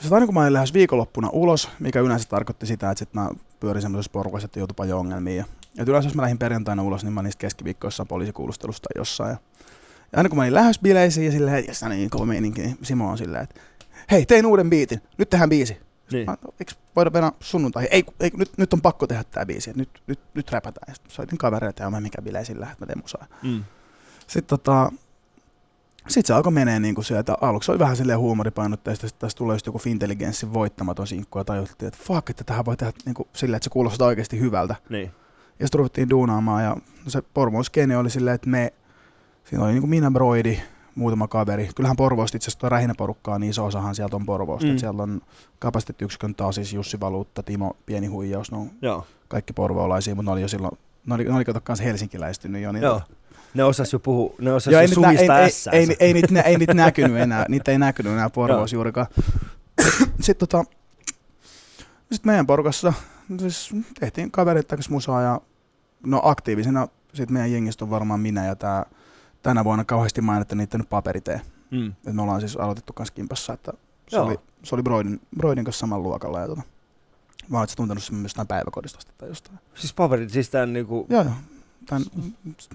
[0.00, 3.30] se aina kun mä olin lähes viikonloppuna ulos, mikä yleensä tarkoitti sitä, että sit mä
[3.60, 5.36] pyörin semmoisessa porukassa, että joutui paljon ongelmiin.
[5.36, 5.44] Ja,
[5.76, 9.30] ja yleensä jos mä lähdin perjantaina ulos, niin mä niistä keskiviikkoissa poliisikuulustelusta tai jossain.
[9.30, 9.36] Ja,
[10.12, 13.10] ja aina kun mä olin lähes bileisiin ja silleen, että niin kova meininki, niin Simo
[13.10, 13.60] on silleen, että
[14.10, 15.76] hei, tein uuden biitin, nyt tehdään biisi.
[16.12, 16.26] Niin.
[16.26, 17.88] Mä, no, eikö voida mennä sunnuntai?
[17.90, 20.84] Ei, ei nyt, nyt on pakko tehdä tää biisi, että nyt, nyt, nyt räpätään.
[20.88, 23.26] Ja sit soitin kavereita ja mä mikä bileisiin lähdet, mä teen musaa.
[23.42, 23.64] Mm.
[24.26, 24.92] Sitten tota,
[26.08, 27.34] sit se alkoi menee niin kuin sieltä.
[27.40, 31.88] Aluksi oli vähän silleen huumoripainotteista, sitten tässä tulee just joku Fintelligenssin voittamaton sinkku ja tajuttiin,
[31.88, 34.76] että fuck, että tähän voi tehdä niin kuin silleen, että se kuulostaa oikeasti hyvältä.
[34.88, 35.10] Niin.
[35.60, 36.70] Ja sitten ruvettiin duunaamaan ja
[37.04, 38.72] no se Porvoon skene oli silleen, että me,
[39.44, 40.60] siinä oli niin kuin minä, Broidi,
[40.94, 41.70] muutama kaveri.
[41.76, 44.66] Kyllähän Porvoosta itse asiassa tuo rähinäporukkaa, niin iso osahan sieltä on Porvoosta.
[44.66, 44.78] Mm.
[44.78, 45.20] Siellä on
[45.58, 49.06] kapasiteettiyksikön taas siis Jussi Valuutta, Timo Pieni Huijaus, ne on Joo.
[49.28, 52.72] kaikki porvoolaisia, mutta ne oli jo silloin, ne oli, ne oli kato kanssa helsinkiläistynyt jo.
[52.72, 53.02] Niin Joo.
[53.54, 55.70] Ne osas jo puhua, ne osas Joo, jo ei, nä- ei, ei, ässäänsä.
[55.70, 59.06] ei, ei, niitä, nä- ei niitä näkynyt enää, niitä ei näkynyt enää Porvoossa juurikaan.
[60.20, 60.64] Sitten tota,
[62.12, 62.92] sit meidän porukassa
[63.38, 65.40] siis tehtiin kaverit kanssa musaa ja
[66.06, 68.86] no aktiivisena sit meidän jengistä on varmaan minä ja tää
[69.42, 71.40] tänä vuonna kauheasti mainittu niitä nyt paperitee.
[71.70, 71.92] Mm.
[72.06, 73.72] Et me ollaan siis aloitettu kanssa kimpassa, että
[74.08, 74.26] se Joo.
[74.26, 76.62] oli, se oli Broidin, Broidin kanssa samalla luokalla ja tota,
[77.48, 79.58] mä oon tuntenut sen myös päiväkodista tai jostain.
[79.74, 81.06] Siis paperit, siis tän niinku...
[81.08, 81.32] Joo, joo.
[81.86, 82.02] Tän,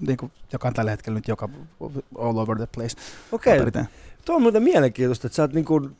[0.00, 1.48] niin kuin, joka on tällä hetkellä nyt joka
[2.18, 2.96] all over the place.
[3.32, 3.88] Okei, Paperiteen.
[4.24, 5.90] tuo on muuten mielenkiintoista, että sä oot niinku...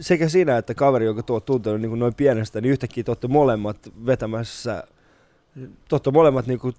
[0.00, 3.76] Sekä sinä että kaveri, joka tuo tuntenut niinku noin pienestä, niin yhtäkkiä te ootte molemmat
[4.06, 4.84] vetämässä...
[5.54, 6.72] Te ootte molemmat niinku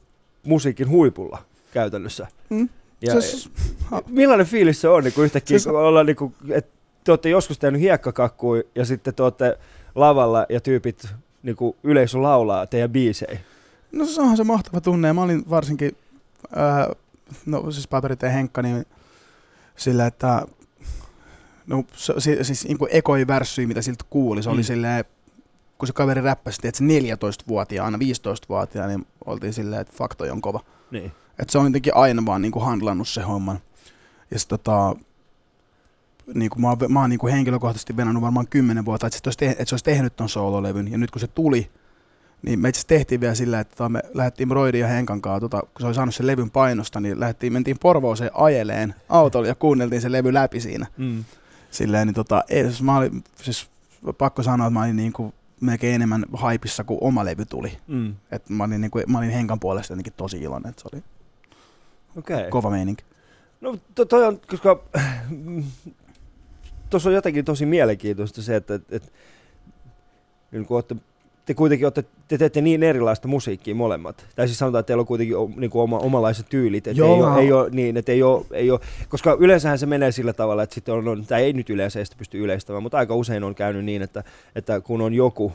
[0.43, 1.45] musiikin huipulla
[1.79, 2.27] käytännössä.
[2.49, 2.69] Mm.
[3.01, 3.49] Ja, se,
[4.07, 6.71] millainen fiilis se on niin kuin yhtäkkiä, Se- kun ollaan niin kuin, että
[7.03, 9.57] te olette joskus tehnyt hiekkakakkuja ja sitten te olette
[9.95, 11.07] lavalla ja tyypit
[11.43, 13.39] niin kuin yleisö laulaa teidän biisejä.
[13.91, 15.07] no se onhan se mahtava tunne.
[15.07, 15.97] Ja mä olin varsinkin,
[16.55, 16.89] ää,
[17.45, 18.85] no siis paperit ja Henkka, niin
[19.75, 20.45] sillä, että
[21.67, 24.63] no se, si- siis niin kuin ekoi värssyi, mitä siltä kuuli, se oli Mm.
[24.63, 25.05] silleen,
[25.77, 30.59] kun se kaveri räppäsi, että se 14-vuotiaana, 15-vuotiaana, niin oltiin silleen, että fakto on kova.
[30.91, 31.11] Niin.
[31.39, 33.59] Että se on jotenkin aina vaan niinku handlannut se homman.
[34.31, 34.95] Ja sit tota,
[36.33, 39.49] niinku mä oon, mä oon niinku henkilökohtaisesti venannut varmaan kymmenen vuotta, että se, olisi te,
[39.49, 40.91] että se olisi tehnyt ton soololevyn.
[40.91, 41.69] Ja nyt kun se tuli,
[42.41, 45.59] niin me itse tehtiin vielä sillä, että tota, me lähdettiin Broidin ja Henkan kanssa, tota,
[45.59, 50.01] kun se oli saanut sen levyn painosta, niin lähdettiin, mentiin Porvooseen ajeleen autolla ja kuunneltiin
[50.01, 50.87] se levy läpi siinä.
[50.97, 51.23] Mm.
[51.71, 53.69] Silleen, niin tota, ei, siis mä olin, siis
[54.17, 57.77] pakko sanoa, että mä olin niinku melkein enemmän haipissa, kuin oma levy tuli.
[57.87, 58.15] Mm.
[58.31, 61.03] Et mä, olin niinku, mä olin Henkan puolesta jotenkin tosi iloinen, että se oli.
[62.17, 62.49] Okay.
[62.49, 63.03] kova meininki.
[63.61, 64.83] No to, toi on, koska
[66.89, 69.09] tuossa on jotenkin tosi mielenkiintoista se, että, että, että
[70.51, 70.95] niin kun olette,
[71.45, 74.25] te kuitenkin olette, te teette niin erilaista musiikkia molemmat.
[74.35, 76.87] Tai siis sanotaan, että teillä on kuitenkin niin kuin oma, omanlaiset tyylit.
[76.87, 77.33] Että ei, Joo.
[77.33, 80.63] ole, ei ole, niin, että ei ole, ei ole, koska yleensähän se menee sillä tavalla,
[80.63, 83.43] että sitten on, on tai ei nyt yleensä ei sitä pysty yleistämään, mutta aika usein
[83.43, 84.23] on käynyt niin, että,
[84.55, 85.53] että kun on joku,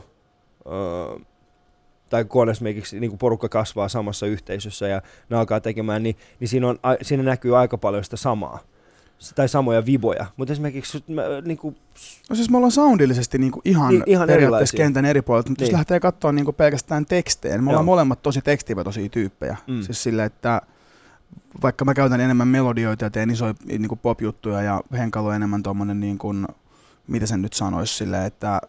[0.65, 1.19] öö,
[2.11, 6.47] tai kun esimerkiksi niin kuin porukka kasvaa samassa yhteisössä ja ne alkaa tekemään, niin, niin
[6.47, 8.59] siinä, on, siinä näkyy aika paljon sitä samaa.
[9.35, 10.25] Tai samoja viboja.
[10.37, 11.75] Mutta esimerkiksi mä, niin kuin,
[12.29, 14.77] No siis me ollaan soundillisesti niinku ihan, Niin, ihan periaatteessa erilaisia.
[14.77, 15.65] kentän eri puolilta, mutta niin.
[15.65, 15.77] jos Niin.
[15.77, 17.91] lähtee katsoa niinku pelkästään tekstejä, niin me ollaan Joo.
[17.93, 19.57] molemmat tosi tekstivetoisia tyyppejä.
[19.67, 19.81] Mm.
[19.81, 20.61] Siis sillä, että
[21.63, 25.99] vaikka mä käytän enemmän melodioita ja teen isoja niinku pop-juttuja ja Henkalo on enemmän tommonen
[25.99, 26.47] niin kuin,
[27.07, 28.61] mitä sen nyt sanoisi silleen, että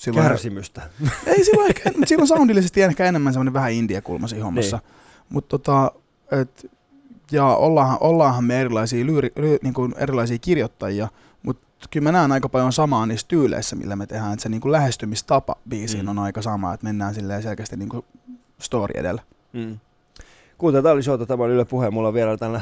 [0.00, 0.82] silloin, kärsimystä.
[1.26, 4.76] ei silloin ehkä, mutta silloin soundillisesti ehkä enemmän semmoinen vähän indie-kulma siinä hommassa.
[4.76, 4.94] Niin.
[5.28, 5.92] Mutta tota,
[6.40, 6.70] et,
[7.32, 11.08] ja ollaanhan, ollaanhan me erilaisia, lyyri, ly, niin kuin erilaisia kirjoittajia,
[11.42, 14.32] mutta kyllä mä näen aika paljon samaa niissä tyyleissä, millä me tehdään.
[14.32, 16.08] Että se niin kuin lähestymistapa biisiin Mm.
[16.08, 18.04] on aika sama, että mennään silleen selkeästi niin kuin
[18.60, 19.22] story edellä.
[19.52, 19.78] Mm.
[20.58, 21.90] Kuuntelua oli showta, tämä on Yle Puhe.
[21.90, 22.60] Mulla on vielä tällä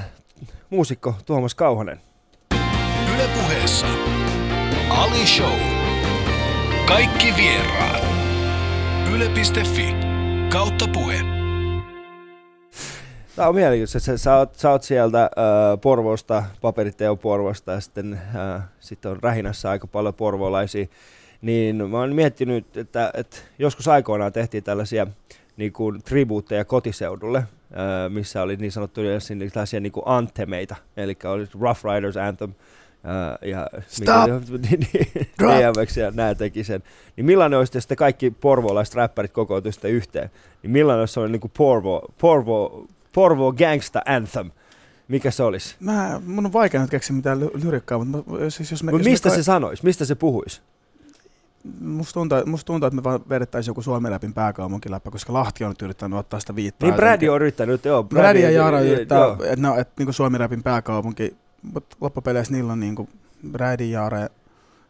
[0.70, 2.00] muusikko Tuomas Kauhanen.
[3.14, 3.86] Yle puheessa
[4.90, 5.77] Ali Show.
[6.88, 8.02] Kaikki vieraat.
[9.14, 9.94] Yle.fi
[10.52, 11.20] kautta puhe.
[13.36, 14.18] Tämä on mielenkiintoista.
[14.18, 15.30] Sä, oot, sä oot sieltä äh,
[15.80, 20.86] Porvoosta, paperiteo Porvosta ja sitten, äh, sitten on Rähinässä aika paljon porvoolaisia.
[21.42, 25.06] Niin mä oon miettinyt, että, että joskus aikoinaan tehtiin tällaisia
[25.56, 27.46] niin kuin tribuutteja kotiseudulle, äh,
[28.08, 29.18] missä oli niin sanottuja
[29.52, 32.52] tällaisia niin kuin anthemeita, eli oli Rough Riders Anthem,
[33.42, 34.30] ja Stop!
[34.70, 35.28] niin, niin!
[35.38, 36.82] DMX ja nämä teki sen.
[37.16, 40.30] Niin millainen olisi, jos kaikki porvoolaiset räppärit kokoontuisivat sitten yhteen?
[40.62, 44.50] Niin millainen olisi sellainen niin Porvo, Porvo, Porvo Gangsta Anthem?
[45.08, 45.76] Mikä se olisi?
[45.80, 49.00] Mä, mun on vaikea nyt keksiä mitään ly- lyrikkaa, mutta mä, siis jos me, Mut
[49.00, 49.84] jos mistä me, se sanoisi?
[49.84, 50.60] Mistä se puhuisi?
[51.80, 55.70] Musta tuntuu, musta tuntuu, että me vaan vedettäisiin joku Suomen läpin pääkaupunkiläppä, koska Lahti on
[55.70, 56.90] nyt yrittänyt ottaa sitä viittaa.
[56.90, 57.30] Niin jotenkin.
[57.30, 58.02] on yrittänyt, joo.
[58.02, 62.80] Brady ja Jara yrittää, että no, et niinku Suomi Rapin pääkaupunki, mutta loppupeleissä niillä on
[62.80, 63.08] niinku
[63.50, 64.28] Brady, Jare,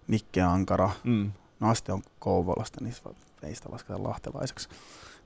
[0.09, 1.33] Nikke Ankara, Mm.
[1.61, 3.03] no Aste on Kouvolasta, niin se-
[3.43, 4.69] ei sitä lasketa lahtelaiseksi.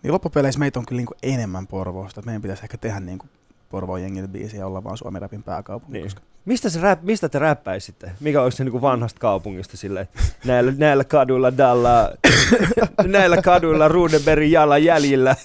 [0.03, 3.27] Niin loppupeleissä meitä on kyllä niinku enemmän Porvoosta, että meidän pitäisi ehkä tehdä niinku
[3.71, 5.93] Porvoon jengille biisiä ja olla vaan Suomi Rapin pääkaupunki.
[5.93, 6.05] Niin.
[6.05, 8.13] Koska Mistä, se rap, mistä te räppäisitte?
[8.21, 10.09] Mikä olisi se niin kuin vanhasta kaupungista silleen?
[10.45, 12.11] Näillä, näillä kaduilla dalla,
[13.07, 15.37] näillä kaduilla Runebergin jalanjäljillä.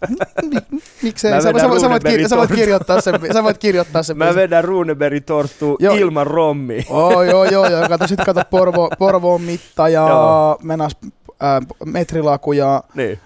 [1.02, 1.30] Miksei?
[1.32, 4.18] Sä, sä, voit- sä, voit, Runebergin kir- sä voit kirjoittaa sen, sä voit kirjoittaa sen.
[4.18, 5.94] Mä vedän Runebergin torttu Joo.
[5.94, 6.86] ilman rommi.
[6.88, 7.88] Oh, joo, joo, joo.
[7.88, 10.58] Kato, sit kato Porvo, Porvoon mitta ja Joo.
[10.62, 10.96] menas
[11.42, 13.18] äh, metrilaku ja Niin.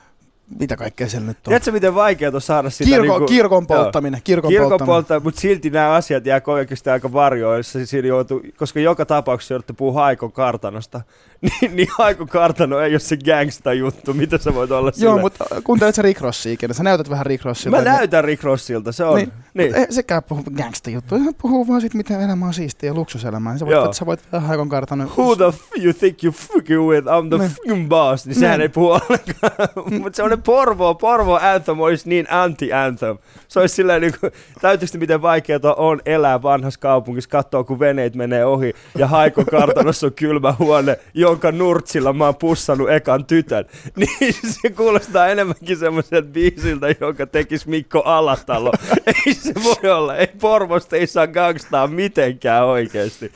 [0.59, 1.43] mitä kaikkea siellä nyt on.
[1.45, 5.23] Tiedätkö miten vaikea on saada sitä Kirko, niinku, kirkon polttaminen, kirkon, Kirkon polttaminen.
[5.23, 9.73] mutta silti nämä asiat jää oikeasti aika varjoon, se siinä joutuu, koska joka tapauksessa joudutte
[9.73, 11.01] puhua Haikon kartanosta,
[11.61, 15.45] niin, niin Haikon kartano ei ole se gangsta juttu, mitä sä voit olla Joo, mutta
[15.65, 16.75] kuuntelet sä Rick Rossia ikinä?
[16.75, 17.77] Sä näytät vähän Rick Rossilta.
[17.77, 19.17] Mä näytän Rick Rossilta, se on.
[19.17, 19.33] Niin.
[19.55, 19.73] Niin.
[19.73, 19.75] niin.
[19.81, 23.53] Ei sekään puhu gangsta juttuja, hän puhuu vaan siitä, miten elämä on siistiä ja luksuselämää.
[23.53, 24.99] Niin sä voit, sä voit vähän haikon kartan.
[25.19, 27.07] Who the f- you think you fucking with?
[27.07, 27.51] I'm the Niin.
[27.51, 28.27] fucking boss.
[28.27, 28.63] Niin sehän Niin.
[28.63, 30.01] ei puhu ollenkaan.
[30.03, 33.19] Mutta se on ne Porvo, Porvo Anthem olisi niin anti-anthem.
[33.49, 38.15] Se olisi silleen niin kuin, täytyisi miten vaikeaa on elää vanhassa kaupungissa, katsoa kun veneet
[38.15, 40.99] menee ohi ja Haikon kartanossa on kylmä huone,
[41.35, 43.64] jonka nurtsilla mä oon pussannut ekan tytön.
[43.97, 48.73] Niin se kuulostaa enemmänkin semmoiselta biisiltä, jonka tekisi Mikko Alatalo.
[49.27, 53.33] ei se voi olla, ei Porvosta ei saa gangstaa mitenkään oikeasti.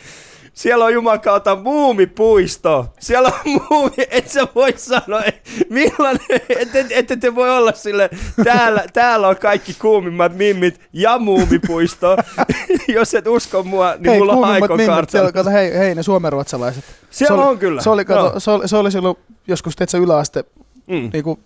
[0.58, 2.86] Siellä on Jumalan kautta muumipuisto.
[3.00, 5.22] Siellä on muumi, et sä voi sanoa,
[5.70, 8.10] millainen, ette, ette te voi olla sille,
[8.44, 12.16] täällä, täällä on kaikki kuumimmat mimmit ja muumipuisto.
[12.88, 15.12] Jos et usko mua, niin hei, mulla on aikokartta.
[15.12, 16.84] siellä, kato, hei, hei, ne suomenruotsalaiset.
[17.10, 17.82] Siellä se oli, on kyllä.
[17.82, 18.40] Se oli, kato, Joo.
[18.40, 19.16] se oli, se oli silloin
[19.48, 20.44] joskus, teet sä yläaste
[20.86, 21.10] Mm.
[21.12, 21.38] niinku,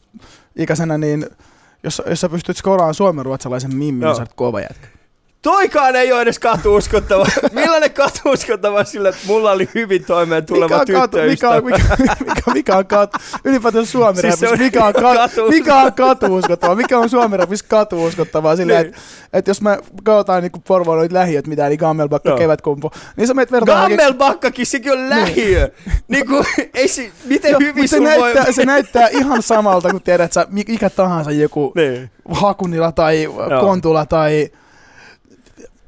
[0.56, 1.26] ikäisenä, niin
[1.82, 4.10] jos, jos sä pystyt skoraamaan suomenruotsalaisen mimmin, Joo.
[4.10, 4.86] niin sä oot kova jätkä.
[5.42, 7.26] Toikaan ei ole edes katuuskottava.
[7.52, 11.96] Millainen katuuskottava sillä, että mulla oli hyvin toimeen tuleva mikä on, katu, mikä, on, tyttöystävä.
[12.00, 15.92] mikä, mikä, mikä on katu, ylipäätään suomi Siis on mikä on, katu- katu, mikä on
[15.92, 18.94] katuuskottavaa, mikä on suomi rapissa katuuskottavaa silleen, Niin.
[18.94, 19.00] että
[19.32, 22.38] et jos me katsotaan niinku Porvoon noita lähiöt, mitä eli Gammelbakka, Joo.
[22.38, 25.70] kevätkumpu, niin sä meet vertaan Gammelbakkakin, sekin on lähiö.
[26.08, 28.18] Niin kuin, ei si, miten hyvin se, sun voi...
[28.34, 32.10] näyttää, se näyttää ihan samalta, kun tiedät sä, mikä tahansa joku Niin.
[32.30, 33.28] Hakunila tai
[33.60, 34.50] Kontula tai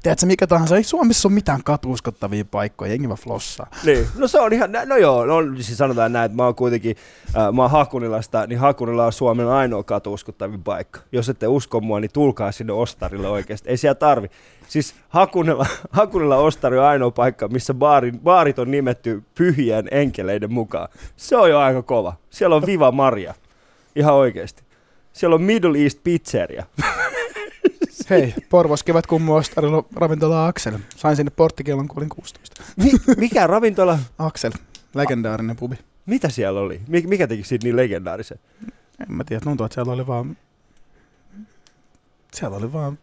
[0.05, 0.77] tiedätkö, mikä tahansa.
[0.77, 3.67] Ei Suomessa ole mitään katuuskottavia paikkoja, jengi vaan flossaa.
[3.83, 4.07] Niin.
[4.15, 6.95] No se on ihan, no joo, no siis sanotaan näin, että mä oon kuitenkin,
[7.37, 10.99] äh, mä oon Hakunilasta, niin Hakunila on Suomen ainoa katuuskottavin paikka.
[11.11, 13.69] Jos ette usko mua, niin tulkaa sinne Ostarille oikeasti.
[13.69, 14.27] Ei siellä tarvi.
[14.67, 20.89] Siis Hakunila, Hakunila Ostari on ainoa paikka, missä baarin, baarit on nimetty pyhien enkeleiden mukaan.
[21.15, 22.13] Se on jo aika kova.
[22.29, 23.33] Siellä on Viva Maria.
[23.95, 24.63] Ihan oikeasti.
[25.13, 26.65] Siellä on Middle East Pizzeria.
[28.09, 30.77] Hei, Porvos kevät Ostarilla ravintola Axel.
[30.95, 32.63] Sain sinne porttikielon, kun olin 16.
[32.77, 33.99] Mi- mikä ravintola?
[34.17, 34.51] Axel,
[34.93, 35.75] legendaarinen pubi.
[36.05, 36.81] Mitä siellä oli?
[36.89, 38.39] Mik- Mikä teki siitä niin legendaarisen?
[38.99, 40.37] En mä tiedä, tuntuu, että siellä oli vaan...
[42.33, 42.99] Siellä oli vaan...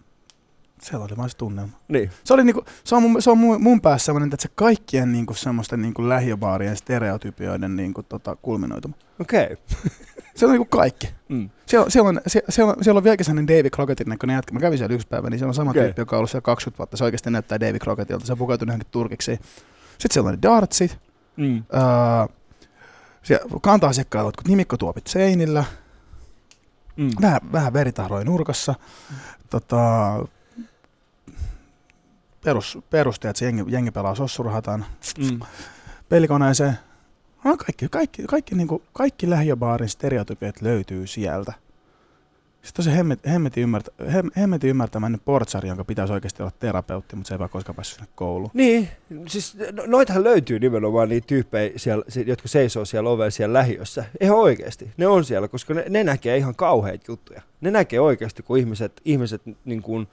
[0.82, 1.72] Siellä oli vaan se tunnelma.
[1.88, 2.10] Niin.
[2.24, 5.12] Se, oli niinku, se on, mun, se on mun, mun päässä semmoinen, että se kaikkien
[5.12, 8.94] niinku semmoisten niinku lähiöbaarien stereotypioiden niinku tota, kulminoituma.
[9.20, 9.44] Okei.
[9.44, 9.56] Okay.
[10.34, 11.14] Se on niinku kaikki.
[11.28, 11.50] Mm.
[11.66, 14.52] Siellä, siellä, on, sie- siellä, on, siellä on vieläkin sellainen David Crocketin näköinen jätkä.
[14.54, 15.82] Mä kävin siellä yksi päivä, niin siellä on sama okay.
[15.82, 16.96] tyyppi, joka on ollut siellä 20 vuotta.
[16.96, 18.26] Se oikeasti näyttää David Crocketilta.
[18.26, 19.32] Se on pukeutunut johonkin turkiksi.
[19.32, 20.98] Sitten siellä on ne dartsit.
[21.36, 21.56] Mm.
[21.74, 22.36] Öö,
[23.22, 25.64] siellä kanta-asiakkailla on nimikkotuopit seinillä.
[26.96, 27.10] Mm.
[27.22, 28.74] Vähän, vähän veritahroja nurkassa.
[29.50, 29.78] Tota,
[32.44, 34.84] perus, perusteet, se jengi, jengi pelaa sossurahatan
[35.18, 35.40] Mm.
[36.08, 36.78] pelikoneeseen.
[37.44, 41.52] No, kaikki, kaikki, kaikki, niin kuin, kaikki lähiöbaarin stereotypiat löytyy sieltä.
[42.62, 42.96] Sitten on se
[43.30, 47.50] hemmet, ymmärtä, hem, hemmetin ymmärtämäinen portsari, jonka pitäisi oikeasti olla terapeutti, mutta se ei vaan
[47.50, 48.50] koskaan päässyt sinne kouluun.
[48.54, 48.88] Niin,
[49.26, 54.04] siis no, noitahan löytyy nimenomaan niitä tyyppejä, siellä, jotka seisoo siellä ovella siellä lähiössä.
[54.20, 57.42] Ihan oikeasti, ne on siellä, koska ne, ne näkee ihan kauheita juttuja.
[57.60, 60.08] Ne näkee oikeasti, kun ihmiset, ihmiset niin kuin,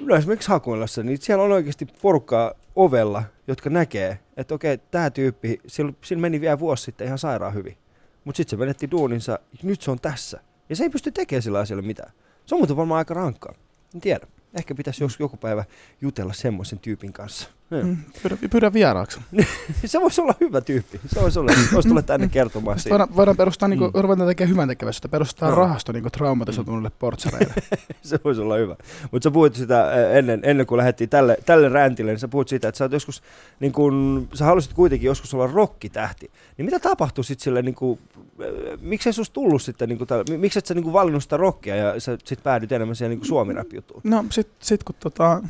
[0.00, 5.60] no esimerkiksi Hakuilassa, niin siellä on oikeasti porukkaa ovella, jotka näkee, että okei, tämä tyyppi,
[5.66, 7.76] sillä, sillä meni vielä vuosi sitten ihan sairaan hyvin.
[8.24, 10.40] Mutta sitten se menetti duuninsa, nyt se on tässä.
[10.68, 12.12] Ja se ei pysty tekemään sillä asialla mitään.
[12.46, 13.54] Se on muuten varmaan aika rankkaa.
[13.94, 14.26] En tiedä.
[14.54, 15.64] Ehkä pitäisi jos joku päivä
[16.00, 17.48] jutella semmoisen tyypin kanssa.
[17.70, 19.20] Mm, pyydä, pyydä vieraaksi.
[19.84, 21.00] Se voisi olla hyvä tyyppi.
[21.06, 21.52] Se voisi olla.
[21.74, 22.92] Voisi tulla tänne kertomaan Sitten siitä.
[22.92, 24.00] voidaan, voidaan perustaa, niin kuin, Mm.
[24.00, 25.56] ruvetaan tekemään hyvän tekevästä, perustaa Joo.
[25.58, 27.54] rahasto niin traumatisoituneille portsareille.
[28.02, 28.76] Se voisi olla hyvä.
[29.12, 32.68] Mutta sä puhuit sitä ennen, ennen kuin lähdettiin tälle, tälle räntille, niin sä puhuit siitä,
[32.68, 33.22] että sä joskus,
[33.60, 36.30] niin kun, sä halusit kuitenkin joskus olla rokkitähti.
[36.56, 37.98] Niin mitä tapahtui sitten sille, niin kuin,
[38.42, 40.08] äh, miksi ei susta tullut sitten, niin kuin,
[40.40, 43.26] miksi et sä niin kuin valinnut sitä rockia ja sä sit päädyt enemmän siihen niin
[43.26, 44.00] suomi-rap-jutuun?
[44.04, 45.42] No sit, sit kun tota,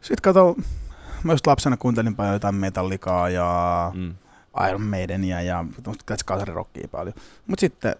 [0.00, 0.56] sit kato,
[1.24, 4.14] mä just lapsena kuuntelin paljon jotain metallikaa ja Mm.
[4.68, 5.64] Iron Maidenia ja
[6.24, 7.14] kasarirockia paljon.
[7.46, 7.96] Mut sitten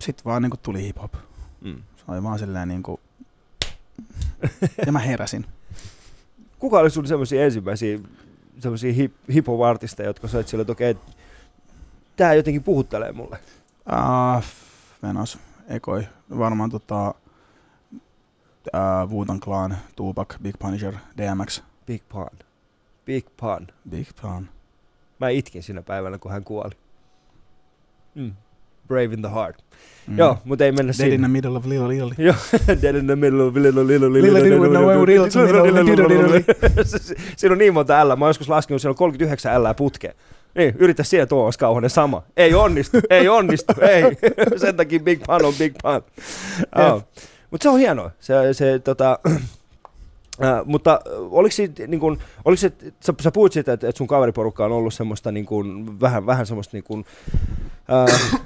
[0.00, 1.16] sit vaan niinku tuli hip-hop.
[1.60, 1.82] Mm.
[1.96, 3.00] Se oli vaan silleen niinku...
[4.86, 5.46] ja mä heräsin.
[6.58, 7.98] Kuka oli sun semmoisia ensimmäisiä
[8.60, 10.96] semmoisia hip, hip-hop-artisteja, jotka sait sille, että okei,
[12.16, 13.38] tää jotenkin puhuttelee mulle?
[13.88, 14.44] Uh,
[15.02, 16.08] Venos, Ekoi,
[16.38, 17.14] varmaan tota...
[18.74, 22.38] Uh, Wu-Tang Clan, Tupac, Big Punisher, DMX, Big Pun.
[23.06, 23.66] Big Pun.
[23.90, 24.48] Big Pun.
[25.20, 26.70] Mä itkin siinä päivänä, kun hän kuoli.
[28.14, 28.32] Mm.
[28.88, 29.64] Brave in the heart.
[30.06, 30.18] Mm.
[30.18, 31.28] Joo, mutta ei mennä Dead in the sinne.
[31.28, 32.10] middle of Lil Lil.
[32.18, 32.34] Joo,
[32.82, 36.44] Dead in the middle of little, little, Little, little, no way, real to me,
[37.36, 38.16] Siinä on niin monta L.
[38.16, 40.14] Mä oon joskus laskenut, siellä on 39 L putkeen.
[40.54, 42.22] Niin, yritä siellä Tuomas Kauhanen sama.
[42.36, 44.02] Ei onnistu, ei onnistu, ei.
[44.56, 46.02] Sen takia Big Pun on Big Pun.
[46.92, 47.04] Oh.
[47.50, 48.10] Mutta se on hienoa.
[48.20, 49.18] Se, se, tota,
[50.44, 53.98] äh, mutta äh, oliko siitä, niin kun, oliko se, sä, sä puhuit siitä, että, että
[53.98, 57.04] sun kaveriporukka on ollut semmoista niin kun, vähän, vähän semmoista niin kun,
[57.92, 58.40] äh,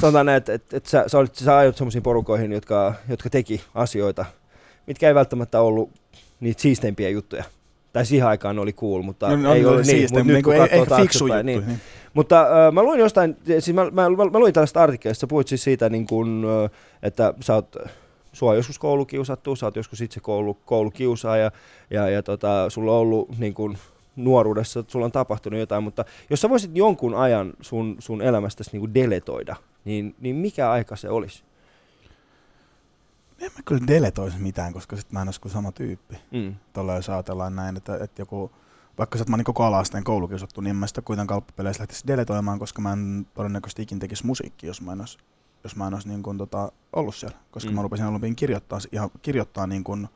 [0.00, 3.60] sanotaan näin, että, että, että sä, sä, olit, sä ajot semmoisiin porukoihin, jotka, jotka teki
[3.74, 4.24] asioita,
[4.86, 5.90] mitkä ei välttämättä ollut
[6.40, 7.44] niitä siisteimpiä juttuja.
[7.92, 9.96] Tai siihen aikaan oli cool, mutta No, ei no, ollut niin.
[9.96, 11.42] siistiä, Mutta nyt kun ei, katsoo ehkä fiksu juttu.
[11.42, 11.66] niin.
[11.66, 11.80] Niin.
[12.14, 15.48] Mutta äh, mä luin jostain, siis mä, mä, mä, mä luin tällaista artikkelista, sä puhuit
[15.48, 16.70] siis siitä, niin kun, äh,
[17.02, 17.76] että sä oot
[18.32, 21.50] sua on joskus koulukiusattu, sä oot joskus itse koulu, koulukiusaaja
[21.90, 23.78] ja, ja tota, sulla on ollut niin kuin,
[24.16, 28.78] nuoruudessa, että sulla on tapahtunut jotain, mutta jos sä voisit jonkun ajan sun, sun elämästäsi
[28.78, 31.44] niin deletoida, niin, niin mikä aika se olisi?
[33.40, 36.16] En mä kyllä deletoisi mitään, koska sit mä en olisi kuin sama tyyppi.
[36.30, 36.54] Mm.
[36.72, 38.50] Tuolla jos ajatellaan näin, että, että joku,
[38.98, 42.58] vaikka sä oot niin koko ala-asteen koulukiusattu, niin en mä sitä kuitenkaan loppupeleissä lähtisi deletoimaan,
[42.58, 45.18] koska mä en todennäköisesti ikin tekisi musiikkia, jos mä en olisi,
[45.64, 47.38] jos mä en olisi niin kuin, tota, ollut siellä.
[47.50, 47.76] Koska Mm.
[47.76, 50.08] mä rupesin alun perin kirjoittaa, ihan, kirjoittaa, niin kuin,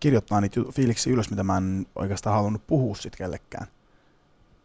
[0.00, 3.66] kirjoittaa niitä fiiliksiä ylös, mitä mä en oikeastaan halunnut puhua sit kellekään.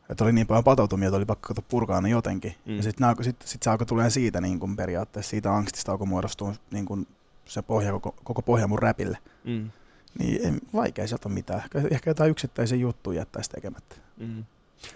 [0.09, 2.55] Että oli niin paljon patoutumia, että oli pakko purkaa ne jotenkin.
[2.65, 2.77] Mm.
[2.77, 6.53] Ja sitten sit, sit se alkoi tulee siitä niin kuin periaatteessa, siitä angstista alkoi muodostua
[6.71, 7.07] niin kuin
[7.45, 9.17] se pohja, koko, koko pohja mun räpille.
[9.43, 9.71] Mm.
[10.19, 11.59] Niin ei, vaikea sieltä mitään.
[11.59, 13.95] Ehkä, ehkä jotain yksittäisiä juttuja jättäisi tekemättä.
[14.17, 14.43] Mm.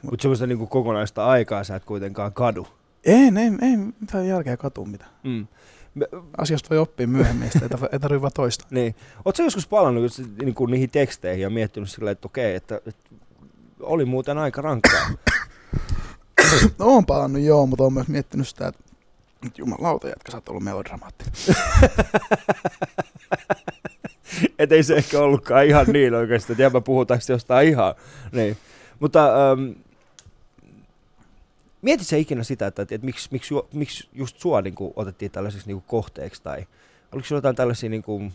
[0.02, 2.68] Mutta semmoista niin kokonaista aikaa sä et kuitenkaan kadu.
[3.06, 5.12] Ei, ei, ei mitään järkeä katua mitään.
[5.24, 5.48] Mm.
[6.38, 8.66] Asiasta voi oppia myöhemmin, sitä ei, tarv- ei tarvitse vaan toista.
[8.76, 8.96] niin.
[9.26, 10.12] Oletko joskus palannut
[10.42, 13.10] niin kuin niihin teksteihin ja miettinyt sillä, että okei, että, että
[13.80, 15.10] oli muuten aika rankkaa.
[16.80, 18.84] No, oon palannut joo, mutta oon myös miettinyt sitä, että
[19.44, 21.34] nyt jumalauta jätkä, sä oot ollut melodramaattinen.
[24.60, 27.96] Et ei se ehkä ollutkaan ihan niin oikeasti, että jääpä puhutaanko jostain ihan.
[28.32, 28.58] Niin.
[29.00, 29.72] Mutta ähm,
[31.82, 34.94] mieti se ikinä sitä, että, että, että miksi, miksi, ju- miksi just sua niin kuin,
[34.96, 36.68] otettiin tällaiseksi niin kuin, kohteeksi, tai
[37.12, 38.34] oliko sulla jotain tällaisia, niin kuin,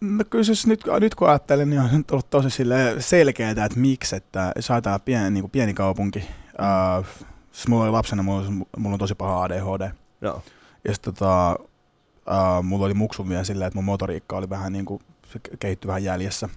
[0.00, 2.64] No kyllä siis nyt, nyt kun ajattelen, niin on nyt ollut tosi
[2.98, 6.18] selkeää, että miksi, että ajatellaan pieni, niin kuin pieni kaupunki.
[6.18, 7.06] Uh,
[7.52, 9.90] siis mulla oli lapsena, mulla, mulla on tosi paha ADHD.
[10.20, 10.42] no,
[10.84, 14.84] Ja sitten tota, uh, mulla oli muksu vielä silleen, että mun motoriikka oli vähän niin
[14.84, 15.00] kuin,
[15.32, 16.48] se ke- kehittyi vähän jäljessä.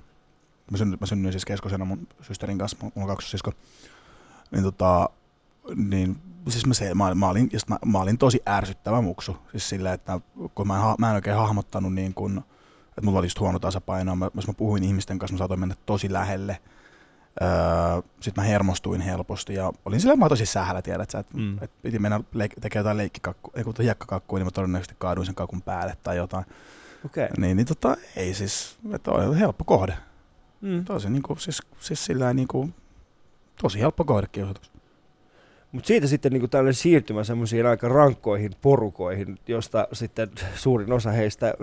[0.72, 3.52] Mä synnyin, mä synnyin siis keskosena mun systerin kanssa, mulla on kaksi sisko.
[4.52, 5.10] Niin tota,
[5.76, 6.18] niin
[6.50, 9.38] siis mä, se, mä, mä, olin, mä, mä, olin tosi ärsyttävä muksu.
[9.52, 10.20] Siis silleen, että
[10.56, 12.38] kun mä, en mä en oikein hahmottanut niin kuin,
[12.90, 14.16] että mulla oli just huono tasapaino.
[14.16, 16.58] Mä, jos mä puhuin ihmisten kanssa, mä saatoin mennä tosi lähelle.
[17.42, 21.58] Öö, Sitten mä hermostuin helposti ja olin silleen mä tosi sähälä, tiedät sä, että Mm.
[21.64, 25.36] et piti mennä leik- tekemään jotain leikkikakku, ei kun hiekkakakkuun, niin mä todennäköisesti kaaduin sen
[25.36, 26.46] kakun päälle tai jotain.
[27.06, 27.26] okei.
[27.26, 27.36] Okay.
[27.38, 29.98] Niin, niin tota, ei siis, että oli helppo kohde.
[30.62, 30.86] Mm.
[30.86, 32.70] Tosi niinku, siis, siis sillä niinku,
[33.62, 34.72] tosi helppo kohde kiusatus.
[35.72, 41.54] Mutta siitä sitten niin tällainen siirtymä semmoisiin aika rankkoihin porukoihin, josta sitten suurin osa heistä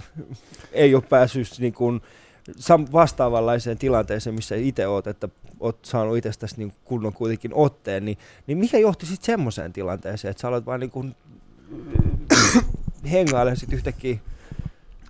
[0.72, 2.00] ei ole päässyt niin kuin
[2.92, 5.28] vastaavanlaiseen tilanteeseen, missä itse oot, että
[5.60, 10.40] oot saanut itsestäsi niin kunnon kuitenkin otteen, niin, niin mikä johti sitten semmoiseen tilanteeseen, että
[10.40, 11.16] sä aloit vaan niin
[13.12, 14.18] hengailemaan sitten yhtäkkiä.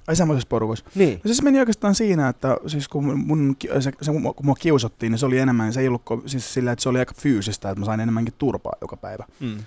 [0.09, 0.85] Ai semmoisessa porukoissa.
[0.95, 1.15] Niin.
[1.15, 5.19] No siis meni oikeastaan siinä, että siis kun, mun, se, se, kun mua kiusattiin, niin
[5.19, 7.87] se oli enemmän, se ei ollut siis sillä, että se oli aika fyysistä, että mä
[7.87, 9.25] sain enemmänkin turpaa joka päivä.
[9.41, 9.59] Mm.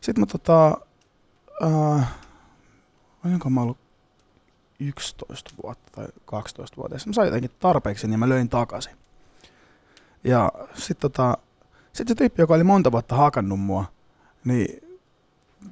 [0.00, 0.78] Sitten mä tota,
[1.62, 2.14] äh,
[3.24, 3.78] olinko mä ollut
[4.80, 6.96] 11 vuotta tai 12 vuotta.
[7.06, 8.92] Mä sain jotenkin tarpeeksi, niin mä löin takaisin.
[10.24, 11.38] Ja sitten tota,
[11.92, 13.84] sit se tyyppi, joka oli monta vuotta hakannut mua,
[14.44, 14.98] niin,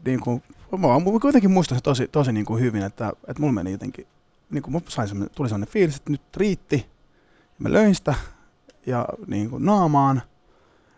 [0.04, 0.42] niin kuin,
[0.76, 4.06] mä, mä kuitenkin muistan se tosi, tosi niin kuin hyvin, että, että mulla meni jotenkin,
[4.50, 6.86] niin kuin, mä sain semmonen, tuli sellainen fiilis, että nyt riitti.
[7.42, 8.14] Ja mä löin sitä
[8.86, 10.22] ja niin kuin naamaan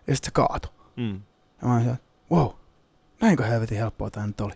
[0.06, 0.72] ja sitten se kaatui.
[0.96, 1.20] Mm.
[1.62, 1.96] Ja mä siellä,
[2.30, 2.48] wow,
[3.20, 4.52] näinkö helvetin helppoa tää nyt oli.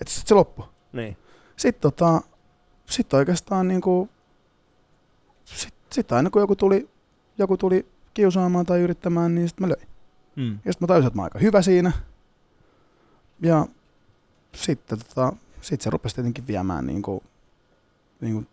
[0.00, 0.66] Että sit se loppui.
[0.92, 1.16] Niin.
[1.56, 2.20] Sitten tota,
[2.86, 4.08] sit oikeastaan niinku,
[5.44, 6.88] sit, sit aina kun joku tuli,
[7.38, 9.88] joku tuli kiusaamaan tai yrittämään, niin sitten mä löin.
[10.36, 10.58] Mm.
[10.64, 11.92] Ja sitten mä tajusin, että mä oon aika hyvä siinä.
[13.40, 13.66] Ja
[14.56, 17.22] sitten tota, sit se rupesi tietenkin viemään niinku,
[18.20, 18.44] niinku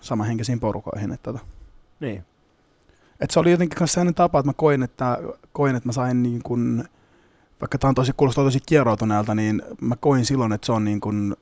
[0.00, 1.12] samanhenkisiin porukoihin.
[1.12, 1.44] Että tota,
[2.00, 2.24] Niin.
[3.20, 5.18] et se oli jotenkin kanssa sellainen tapa, että mä koin, että,
[5.52, 6.84] koin, että mä sain niin kuin,
[7.60, 11.00] vaikka tämä on tosi, kuulostaa tosi kieroutuneelta, niin mä koin silloin, että se on niin
[11.00, 11.36] kuin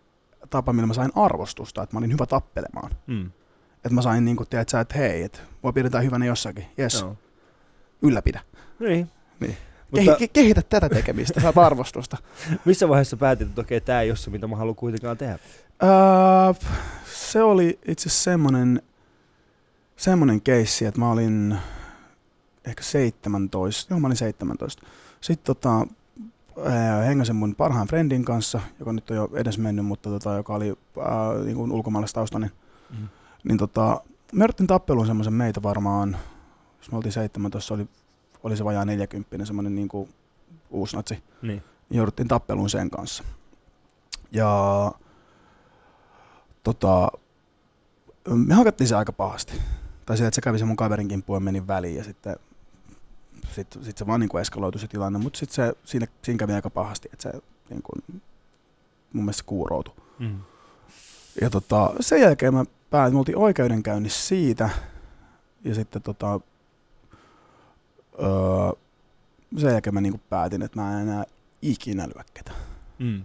[0.50, 2.90] tapa, millä mä sain arvostusta, että mä olin hyvä tappelemaan.
[3.06, 3.30] Mm.
[3.74, 7.00] Että mä sain niin kuin, tiedät sä, että hei, että mua pidetään hyvänä jossakin, jes,
[7.00, 7.16] Joo.
[8.02, 8.40] ylläpidä.
[8.80, 9.10] Niin.
[9.40, 9.56] Niin.
[9.90, 12.16] Mutta Kehi- kehitä tätä tekemistä, saat arvostusta.
[12.64, 15.38] missä vaiheessa päätit, että okei, tämä ei ole se, mitä mä haluan kuitenkaan tehdä?
[15.82, 16.68] Öö,
[17.14, 18.82] se oli itse asiassa semmonen,
[19.96, 21.56] semmonen keissi, että mä olin
[22.64, 24.82] ehkä 17, joo mä olin 17.
[25.20, 25.86] Sitten tota,
[26.64, 30.54] ää, hengäsin mun parhaan friendin kanssa, joka nyt on jo edes mennyt, mutta tota, joka
[30.54, 30.68] oli
[31.00, 32.50] ää, niin kuin ulkomaalaistaustainen.
[32.90, 33.08] Mm.
[33.44, 34.00] Niin tota,
[34.32, 36.16] me yritin tappeluun semmoisen meitä varmaan,
[36.78, 37.88] jos me oltiin 17, se oli,
[38.42, 40.14] oli se vajaa 40, semmoinen niin kuin
[40.70, 41.62] uusnatsi Niin.
[41.90, 43.24] jouduttiin tappeluun sen kanssa.
[44.32, 44.92] Ja
[46.62, 47.12] tota,
[48.28, 49.52] me hakattiin se aika pahasti.
[50.06, 52.36] Tai sillä, että se kävi se mun kaverin kimppuun ja meni väliin ja sitten
[53.52, 56.52] sit, sit se vaan niin kuin eskaloitui se tilanne, mutta sitten se, siinä, siinä kävi
[56.52, 58.22] aika pahasti, että se niin kuin,
[59.12, 59.94] mun mielestä se kuuroutui.
[60.18, 60.40] Mm.
[61.40, 64.70] Ja tota, sen jälkeen mä päätin, me oltiin oikeudenkäynnissä siitä.
[65.64, 66.40] Ja sitten tota,
[68.22, 68.28] öö,
[69.58, 71.24] sen jälkeen mä niinku päätin, että mä en enää
[71.62, 72.58] ikinä lyö ketään.
[72.98, 73.24] Mm.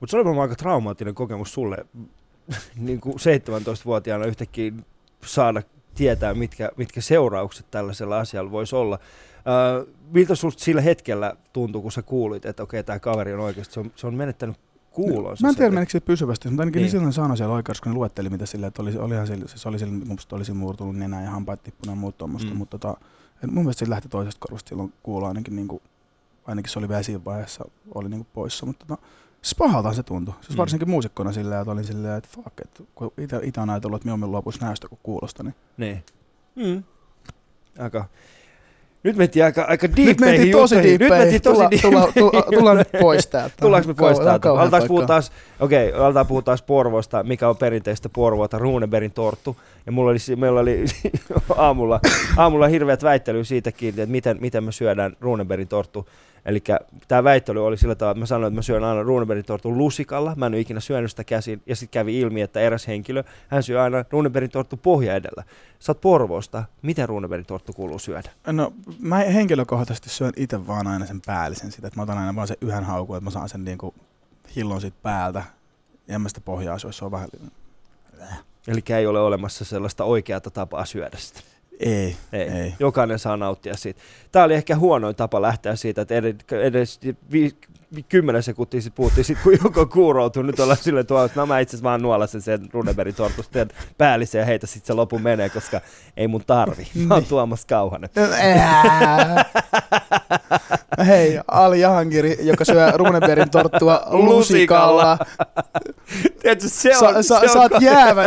[0.00, 1.76] Mutta se oli varmaan aika traumaattinen kokemus sulle
[2.76, 4.72] niin kuin 17-vuotiaana yhtäkkiä
[5.24, 5.62] saada
[5.94, 8.98] tietää, mitkä, mitkä seuraukset tällaisella asialla voisi olla.
[9.46, 13.74] Öö, miltä sinusta sillä hetkellä tuntui, kun sä kuulit, että okei, tämä kaveri on oikeasti,
[13.74, 14.56] se on, se on menettänyt
[14.90, 15.42] kuulonsa?
[15.46, 16.84] Mä en tiedä, menikö se pysyvästi, mutta ainakin Niin.
[16.84, 16.90] niin.
[16.90, 19.78] silloin sanoi siellä oikeudessa, kun ne luetteli, mitä sillä, että oli, olihan sillä, siis oli
[19.78, 22.56] sillä, mielestä olisi murtunut nenä ja hampaat tippunut ja muut tuommoista, Mm.
[22.56, 23.00] mutta tota,
[23.46, 25.82] mun mielestä se lähti toisesta korvasta silloin kuulla ainakin, niin kuin,
[26.46, 27.64] ainakin se oli vielä siinä vaiheessa,
[27.94, 29.02] oli niin kuin poissa, mutta tota,
[29.42, 30.34] siis pahaltaan se tuntui.
[30.40, 30.56] Siis Mm.
[30.56, 34.06] varsinkin muusikkona silleen, että olin silleen, että fuck, että kun itä, itä on ajatellut, että
[34.06, 36.04] mieluummin luopuisi näöstä kuin kuulosta, niin Niin.
[36.56, 36.82] Mm.
[37.78, 38.04] Aika.
[39.02, 40.92] Nyt mentiin aika, aika Nyt diippeihin mentiin tosi juttuihin.
[40.92, 41.24] Nyt diippeihin.
[41.24, 42.76] mentiin tosi Tulla, tulla, tulla, diippeihin.
[42.78, 43.54] nyt pois täältä.
[43.60, 44.52] Tullaanko me pois täältä?
[44.52, 49.56] Aletaan puhua taas, okei, okay, aletaan puhua taas Porvosta, mikä on perinteistä Porvoota, Runebergin torttu.
[49.86, 50.84] Ja mulla oli, meillä oli
[51.56, 52.00] aamulla,
[52.36, 56.08] aamulla hirveät väittelyä siitäkin, että miten, miten me syödään Runebergin torttu.
[56.44, 56.62] Eli
[57.08, 60.34] tämä väittely oli sillä tavalla, että mä sanoin, että mä syön aina Runebergin tortun lusikalla.
[60.36, 61.62] Mä en ole ikinä syönyt sitä käsin.
[61.66, 65.44] Ja sitten kävi ilmi, että eräs henkilö, hän syö aina Runebergin torttu pohja edellä.
[65.78, 66.64] Sä oot Porvoosta.
[66.82, 68.30] Miten Runebergin torttu kuuluu syödä?
[68.46, 72.48] No, mä henkilökohtaisesti syön itse vaan aina sen päällisen sitä, että mä otan aina vaan
[72.48, 73.94] sen yhden haukun, että mä saan sen niinku
[74.56, 75.42] hillon siitä päältä.
[76.08, 77.28] Ja mä sitä pohjaa syö, se on vähän...
[78.68, 81.40] Eli ei ole olemassa sellaista oikeaa tapaa syödä sitä.
[81.80, 82.48] Ei, Ei.
[82.48, 82.74] ei.
[82.78, 84.00] Jokainen saa nauttia siitä.
[84.32, 87.00] Tämä oli ehkä huonoin tapa lähteä siitä, että edes,
[88.08, 91.58] kymmenen sekuntia sitten puhuttiin, sit, kun joku kuuroutuu, nyt ollaan silleen tuolla, että no mä
[91.58, 93.66] itse asiassa vaan nuolasen sen Runebergin tortusta ja
[93.98, 95.80] päällisen ja heitä sitten se lopun menee, koska
[96.16, 96.86] ei mun tarvi.
[96.94, 98.10] Mä oon Tuomas Kauhanen.
[98.16, 99.44] Ää.
[101.06, 105.18] Hei, Ali Jahangiri, joka syö Runebergin torttua lusikalla.
[106.42, 108.22] Tiedätkö, se on, sa, se sä, on, oot jäävä,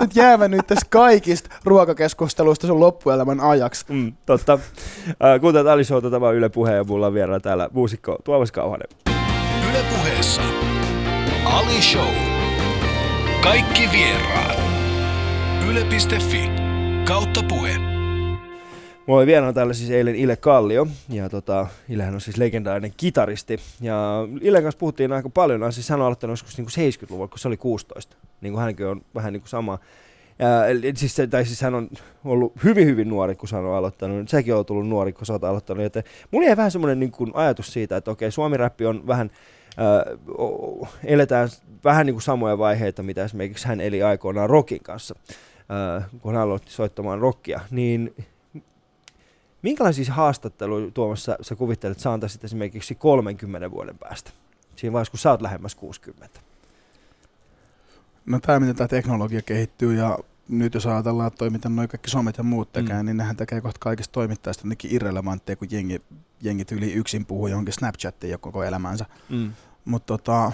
[0.00, 3.84] nyt jäävä nyt tästä kaikista ruokakeskusteluista sun loppuelämän ajaksi.
[3.88, 4.52] Mm, totta.
[5.08, 8.52] Äh, Kuuntelut Ali Showta, tämä on Yle Puhe ja mulla on vieraana täällä muusikko Tuomas
[8.52, 8.85] Kauhanen.
[10.06, 10.42] Puheessa
[11.44, 12.14] Ali Show.
[13.42, 14.58] Kaikki vieraat.
[15.68, 16.50] Yle.fi
[17.06, 17.78] kautta puhe.
[19.06, 23.58] Mulla oli vieraana täällä siis eilen Ile Kallio, ja tota, Ilehän on siis legendaarinen kitaristi.
[23.80, 27.48] Ja Ilen kanssa puhuttiin aika paljon, siis hän on aloittanut joskus niin 70-luvulla, kun se
[27.48, 28.16] oli 16.
[28.40, 29.78] Niin kuin hänkin on vähän niin kuin sama.
[30.38, 30.48] Ja,
[30.94, 31.88] siis, tai siis hän on
[32.24, 34.28] ollut hyvin, hyvin nuori, kun hän on aloittanut.
[34.28, 35.82] Säkin on tullut nuori, kun sä oot aloittanut.
[35.82, 39.55] Joten mulla jäi vähän semmoinen niin ajatus siitä, että okei, suomi-räppi on vähän, äh,
[41.04, 41.48] eletään
[41.84, 45.14] vähän niin kuin samoja vaiheita, mitä esimerkiksi hän eli aikoinaan rockin kanssa,
[45.98, 47.60] äh, kun hän aloitti soittamaan rockia.
[47.70, 48.14] Niin
[49.62, 54.30] Minkälaisia haastatteluja Tuomas sä, kuvittelet, että sä antaisit esimerkiksi 30 vuoden päästä?
[54.76, 56.40] Siinä vaiheessa, kun sä oot lähemmäs 60.
[58.26, 60.18] No tämä, miten tämä teknologia kehittyy ja
[60.48, 63.06] nyt jos ajatellaan, että toi, miten noi kaikki somet ja muut tekee, Mm.
[63.06, 66.02] niin nehän tekee kohta kaikista toimittajista jotenkin irrelevantteja, kun jengi,
[66.40, 69.06] jengi tyyli yksin puhuu johonkin Snapchattiin jo koko elämänsä.
[69.28, 69.52] Mm.
[69.86, 70.52] Mutta tota,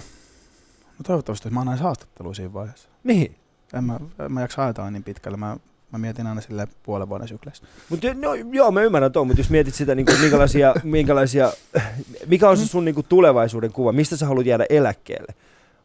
[0.97, 2.89] no toivottavasti mä annan haastattelua siinä vaiheessa.
[3.03, 3.35] Mihin?
[3.73, 5.37] En mä, en mä jaksa ajatella niin pitkälle.
[5.37, 5.57] Mä,
[5.91, 7.63] mä mietin aina sille puolen vuoden sykleissä.
[7.89, 11.53] Mut, no, joo, mä ymmärrän tuon, mutta jos mietit sitä, niin kuin, minkälaisia, minkälaisia,
[12.27, 15.33] mikä on se sun niin kuin, tulevaisuuden kuva, mistä sä haluat jäädä eläkkeelle?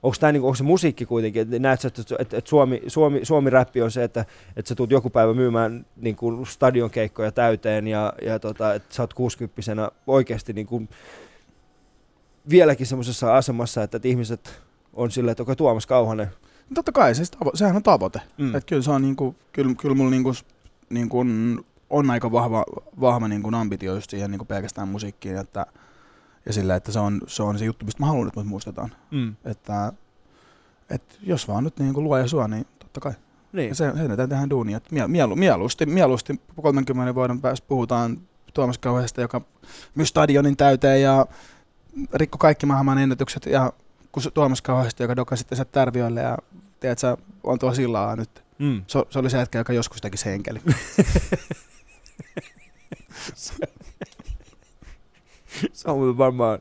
[0.02, 3.20] Onko, tää, niin kuin, onko se musiikki kuitenkin, että näet että, että, että Suomi, Suomi,
[3.22, 4.24] Suomi-räppi on se, että,
[4.56, 9.02] että sä tulet joku päivä myymään niin kuin stadionkeikkoja täyteen ja, ja tota, että sä
[9.02, 10.88] oot 60 oikeasti niin kuin,
[12.50, 16.26] vieläkin semmoisessa asemassa, että, että ihmiset on silleen, että okei Tuomas Kauhanen.
[16.70, 18.20] No Totta kai, se tavo- sehän on tavoite.
[18.38, 18.54] Mm.
[18.54, 20.32] Et kyllä se on niinku, kyllä, kyllä mulla niinku,
[20.90, 21.24] niinku
[21.90, 22.64] on aika vahva,
[23.00, 25.36] vahva niinku ambitio just siihen niinku pelkästään musiikkiin.
[25.36, 25.66] Että,
[26.46, 28.90] ja sillä, että se on, se on se juttu, mistä mä haluan, että mut muistetaan.
[29.10, 29.36] Mm.
[29.44, 29.92] Että
[30.90, 33.12] et jos vaan nyt niinku luo ja sua, niin totta kai.
[33.52, 33.68] Niin.
[33.68, 34.76] Ja se, sen eteen tehdään duunia.
[34.76, 38.20] Et mielu, mieluusti, mieluusti 30 vuoden päästä puhutaan
[38.54, 39.40] Tuomas Kauheesta, joka
[39.94, 41.26] myy stadionin täyteen ja
[42.14, 43.46] rikko kaikki maailman ennätykset.
[43.46, 43.72] Ja
[44.12, 46.38] kun Tuomas Kauheesta, joka dokasi sitten Tärviölle ja
[46.80, 48.44] tiedät, sä, on tuolla sillalla nyt.
[48.58, 48.82] Mm.
[48.86, 50.60] Se, se, oli se hetki, joka joskus teki se enkeli.
[55.72, 56.58] Se on varmaan...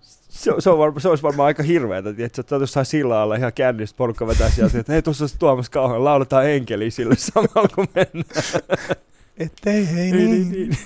[0.00, 3.36] Se, se, on varma, se olisi varmaan aika hirveätä, että sä oot jossain sillä alla
[3.36, 7.68] ihan kännistä porukka vetää sieltä, että hei tuossa olisi Tuomas kauhean, lauletaan enkeliä sille samalla
[7.74, 8.80] kun mennään.
[9.38, 10.30] Ettei hei niin.
[10.30, 10.78] niin, niin.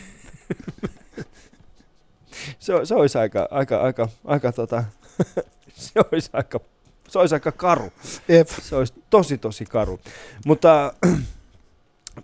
[2.59, 4.85] Se, se olisi aika, aika, aika, aika tota,
[5.75, 6.61] se olisi aika,
[7.09, 7.93] se olisi aika karu.
[8.29, 8.49] Jep.
[8.49, 10.01] Se olisi tosi, tosi karu.
[10.47, 10.93] Mutta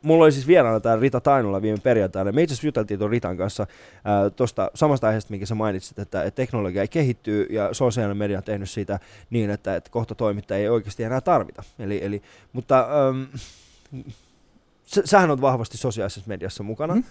[0.03, 2.33] Mulla oli siis vieraana tämä Rita Tainola viime perjantaina.
[2.33, 3.67] Me itse asiassa juteltiin tuon Ritan kanssa
[4.37, 8.45] tuosta samasta aiheesta, minkä sä mainitsit, että, että teknologia ei kehittyy ja sosiaalinen media on
[8.45, 8.99] tehnyt siitä
[9.31, 11.63] niin, että, että kohta toimittajia ei oikeasti enää tarvita.
[11.79, 13.23] Eli, eli, mutta ähm,
[14.85, 16.95] sä, sähän on vahvasti sosiaalisessa mediassa mukana.
[16.95, 17.05] Mm.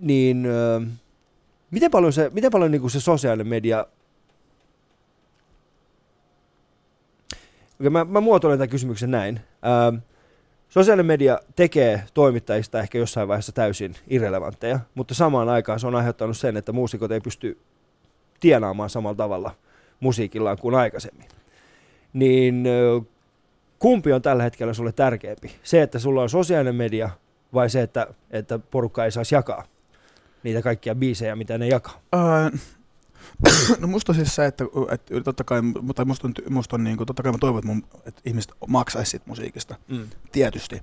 [0.00, 0.88] Niin äh,
[1.70, 3.86] miten paljon se, miten paljon niin kuin se sosiaalinen media
[7.80, 9.40] Okay, mä, mä muotoilen tämän kysymyksen näin.
[9.66, 9.96] Ähm,
[10.68, 16.36] Sosiaalinen media tekee toimittajista ehkä jossain vaiheessa täysin irrelevantteja, mutta samaan aikaan se on aiheuttanut
[16.36, 17.58] sen, että muusikot ei pysty
[18.40, 19.54] tienaamaan samalla tavalla
[20.00, 21.28] musiikillaan kuin aikaisemmin.
[22.12, 22.64] Niin
[23.78, 25.50] kumpi on tällä hetkellä sulle tärkeämpi?
[25.62, 27.10] Se, että sulla on sosiaalinen media
[27.54, 29.64] vai se, että, että porukka ei saisi jakaa
[30.42, 32.00] niitä kaikkia biisejä, mitä ne jakaa?
[32.16, 32.60] Uh,
[33.80, 37.06] No musta siis se, että, että totta kai, mutta musta on, musta on niin kuin,
[37.06, 40.08] totta kai mä toivon, että, mun, että ihmiset maksaisi siitä musiikista, mm.
[40.32, 40.82] tietysti.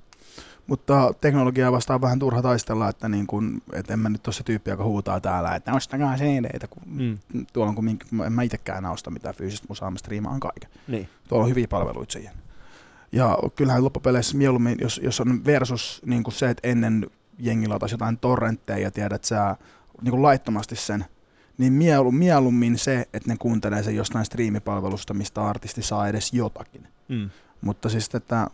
[0.68, 4.44] Mutta teknologiaa vastaan vähän turha taistella, että, niin kun, että en mä nyt ole se
[4.44, 7.18] tyyppi, joka huutaa täällä, että ostakaa cd kun mm.
[7.54, 10.70] tuolla on kun en mä itsekään osta mitään fyysistä musaa, mä striimaan kaiken.
[10.88, 11.10] Niin.
[11.30, 12.34] Tuolla on hyviä palveluita siihen.
[13.12, 17.08] Ja kyllähän loppupeleissä mieluummin, jos, jos on versus niin kuin se, että ennen
[17.40, 19.56] jengillä lataisi jotain torrentteja ja tiedät sä
[20.02, 21.06] niin kuin laittomasti sen–
[21.58, 26.88] niin mielu, mieluummin se, että ne kuuntelee sen jostain striimipalvelusta, mistä artisti saa edes jotakin.
[27.08, 27.30] Mm.
[27.62, 28.48] Mutta siis että,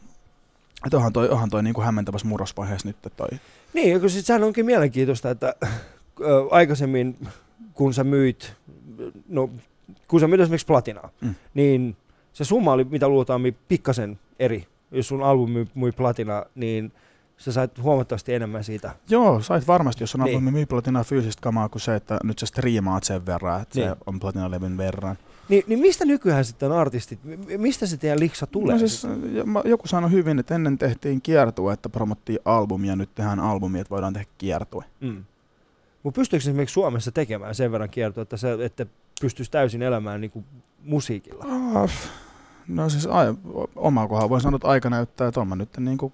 [0.85, 3.27] että onhan toi, onhan toi niin kuin hämmentävässä murrosvaiheessa nyt toi.
[3.73, 5.71] Niin, kun sit sehän onkin mielenkiintoista, että äh,
[6.51, 7.27] aikaisemmin
[7.73, 8.53] kun sä myit,
[9.29, 9.49] no
[10.07, 11.35] kun sä myit esimerkiksi platinaa, mm.
[11.53, 11.97] niin
[12.33, 14.67] se summa oli mitä luultaan pikkasen eri.
[14.91, 16.91] Jos sun albumi myi platinaa, niin
[17.37, 18.95] sä sait huomattavasti enemmän siitä.
[19.09, 20.35] Joo, sait varmasti, jos on niin.
[20.35, 23.89] albumi myy platinaa fyysistä kamaa kuin se, että nyt sä striimaat sen verran, että niin.
[23.89, 25.17] se on platinalevyn verran.
[25.49, 27.19] Niin, niin mistä nykyään sitten artistit,
[27.57, 28.73] mistä se teidän liksa tulee?
[28.73, 29.07] No siis,
[29.65, 34.13] joku sanoi hyvin, että ennen tehtiin kiertue, että promottiin albumia, nyt tehdään albumia, että voidaan
[34.13, 34.83] tehdä kiertue.
[34.99, 35.23] Mm.
[36.03, 38.85] Mutta pystyykö esimerkiksi Suomessa tekemään sen verran kiertue, että, se, että
[39.21, 40.45] pystyisi täysin elämään niin kuin
[40.83, 41.45] musiikilla?
[41.75, 41.91] Ah,
[42.67, 43.33] no siis ai,
[43.75, 46.13] oma kohdalla voin sanoa, että aika näyttää, että on mä nyt niin kuin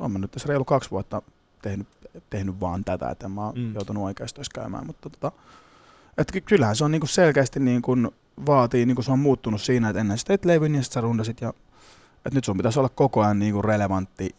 [0.00, 1.22] olen mä nyt tässä reilu kaksi vuotta
[1.62, 1.88] tehnyt,
[2.30, 3.74] tehnyt vaan tätä, että mä mm.
[3.74, 5.32] joutunut oikeastaan käymään, mutta tota,
[6.18, 7.96] että kyllähän se on niinku selkeästi niinku
[8.46, 11.40] vaatii, niinku se on muuttunut siinä, että ennen sitä teit levyn ja sitten sä rundasit
[11.40, 11.52] ja
[12.16, 14.34] että nyt sun pitäisi olla koko ajan niinku relevantti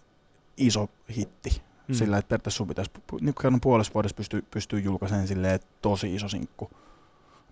[0.58, 1.62] iso hitti.
[1.88, 1.94] Mm.
[1.94, 2.92] Sillä, että periaatteessa sun pitäisi
[3.22, 6.72] niin kerran puolessa vuodessa pystyy, pystyy julkaisemaan silleen tosi iso sinkku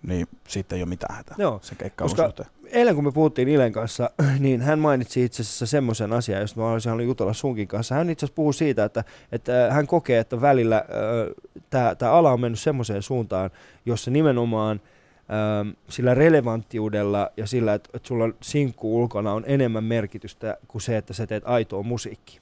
[0.02, 2.48] niin sitten ei ole mitään hätää Joo, se koska suhteen.
[2.66, 6.72] eilen kun me puhuttiin Ilen kanssa, niin hän mainitsi itse asiassa semmoisen asian, josta mä
[6.72, 7.94] olisin halunnut jutella sunkin kanssa.
[7.94, 12.40] Hän itse asiassa puhuu siitä, että, että hän kokee, että välillä äh, tämä ala on
[12.40, 13.50] mennyt semmoiseen suuntaan,
[13.86, 14.80] jossa nimenomaan
[15.16, 20.96] äh, sillä relevanttiudella ja sillä, että, että sulla sinkku ulkona on enemmän merkitystä kuin se,
[20.96, 22.40] että sä teet aitoa musiikkia.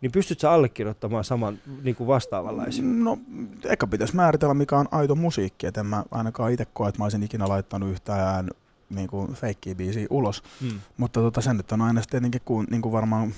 [0.00, 3.04] Niin pystytkö allekirjoittamaan saman niin kuin vastaavanlaisen?
[3.04, 3.18] No,
[3.64, 5.66] ehkä pitäisi määritellä, mikä on aito musiikki.
[5.66, 8.50] Et en mä ainakaan itse koe, että mä olisin ikinä laittanut yhtään
[8.90, 10.42] niin kuin feikkiä biisiä ulos.
[10.60, 10.80] Hmm.
[10.96, 13.32] Mutta tota, sen nyt on aina tietenkin, kun niin kuin varmaan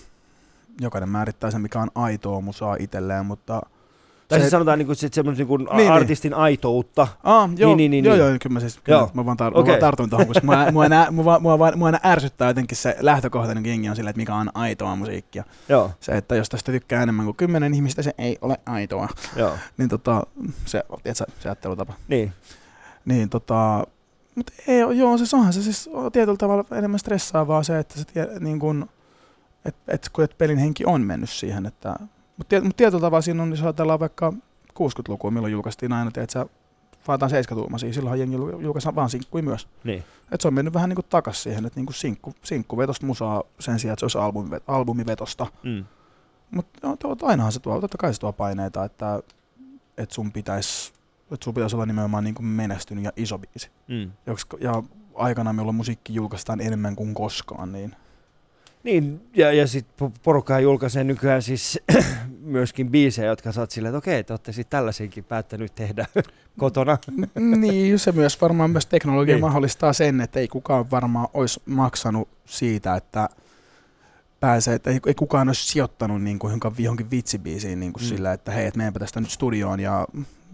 [0.81, 3.63] jokainen määrittää sen, mikä on aitoa musaa itselleen, mutta–
[4.31, 6.39] tai se, siis sanotaan niinku sit semmoinen niinku niin, niin, artistin niin.
[6.39, 7.09] aitoutta.
[7.25, 8.27] Ah, joo, niin, niin, niin, joo, niin.
[8.27, 9.11] joo, kyllä mä siis, kyllä joo.
[9.15, 9.63] mä vaan, tar- okay.
[9.63, 12.97] mä vaan tartun tuohon, koska mua, mua, nää, mua, mua, mua, mua ärsyttää jotenkin se
[13.01, 15.45] lähtökohtainen jengi on sillä, että mikä on aitoa musiikkia.
[15.69, 15.91] Joo.
[16.01, 19.09] Se, että jos tästä tykkää enemmän kuin kymmenen ihmistä, se ei ole aitoa.
[19.37, 19.57] Joo.
[19.79, 20.23] niin tota,
[20.65, 21.93] se, tiedätkö, se ajattelutapa.
[22.09, 22.33] Niin.
[23.05, 23.87] Niin tota,
[24.35, 28.29] mutta ei, joo, siis onhan se siis tietyllä tavalla enemmän stressaavaa se, että se tie,
[28.41, 28.89] niin kun,
[29.65, 31.97] et, et, et pelin henki on mennyt siihen, että
[32.41, 34.33] mutta mut tietyllä tavalla siinä on, jos ajatellaan vaikka
[34.73, 36.47] 60-lukua, milloin julkaistiin aina, että sä
[37.09, 39.69] vaataan 70-tuumaisia, silloinhan jengi julkaisi vaan sinkkuja myös.
[39.85, 40.05] Niin.
[40.33, 43.07] Et se on mennyt vähän niin kuin takas siihen, että niin kuin sinkku, sinkku vetosta
[43.07, 45.47] musaa sen sijaan, että se olisi albumi, albumivetosta.
[45.63, 45.85] Mm.
[46.51, 49.23] Mutta no, ainahan se tuo, totta kai se tuo paineita, että,
[49.99, 50.93] että sun pitäisi
[51.33, 53.71] että sun pitäisi olla nimenomaan niin kuin menestynyt ja iso biisi.
[53.89, 54.11] Mm.
[54.61, 54.83] Ja
[55.15, 57.97] aikana, milloin musiikki julkaistaan enemmän kuin koskaan, niin
[58.83, 61.79] niin, ja, ja sitten porukka julkaisee nykyään siis
[62.43, 66.07] myöskin biisejä, jotka saat silleen, että okei, te olette sitten tällaisenkin päättänyt tehdä
[66.59, 66.99] kotona.
[67.35, 69.41] niin, se myös varmaan myös teknologia niin.
[69.41, 73.29] mahdollistaa sen, että ei kukaan varmaan olisi maksanut siitä, että
[74.41, 78.09] pääsee, että ei, ei kukaan olisi sijoittanut niin kuin johonkin, johonkin vitsibiisiin niin kuin mm.
[78.09, 80.07] sillä, että hei, että meidänpä tästä nyt studioon ja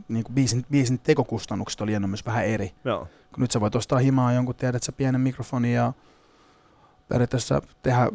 [0.08, 2.74] niin kuin biisin, biisin tekokustannukset oli ennen myös vähän eri.
[2.84, 3.08] Joo.
[3.34, 5.92] Kun nyt sä voit ostaa himaa jonkun, tiedät sä pienen mikrofonin ja
[7.08, 8.08] periaatteessa tehdä,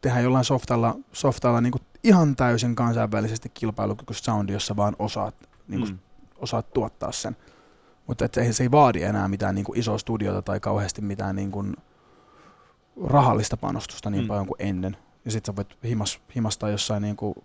[0.00, 5.34] tehdä jollain softalla, softalla niin kuin ihan täysin kansainvälisesti kilpailukykyistä soundi, jossa vaan osaat,
[5.68, 5.98] niin kuin, mm.
[6.36, 7.36] osaat tuottaa sen.
[8.06, 11.50] Mutta se, se ei vaadi enää mitään niin kuin isoa studiota tai kauheasti mitään niin
[11.50, 11.76] kuin
[13.04, 14.28] rahallista panostusta niin mm.
[14.28, 14.96] paljon kuin ennen.
[15.24, 17.44] Ja sit sä voit himas, himastaa jossain niinku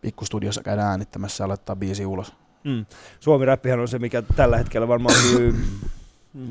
[0.00, 2.34] pikkustudiossa käydä äänittämässä ja laittaa biisi ulos.
[2.64, 2.86] Mm.
[3.20, 5.54] Suomi-räppihän on se, mikä tällä hetkellä varmaan myy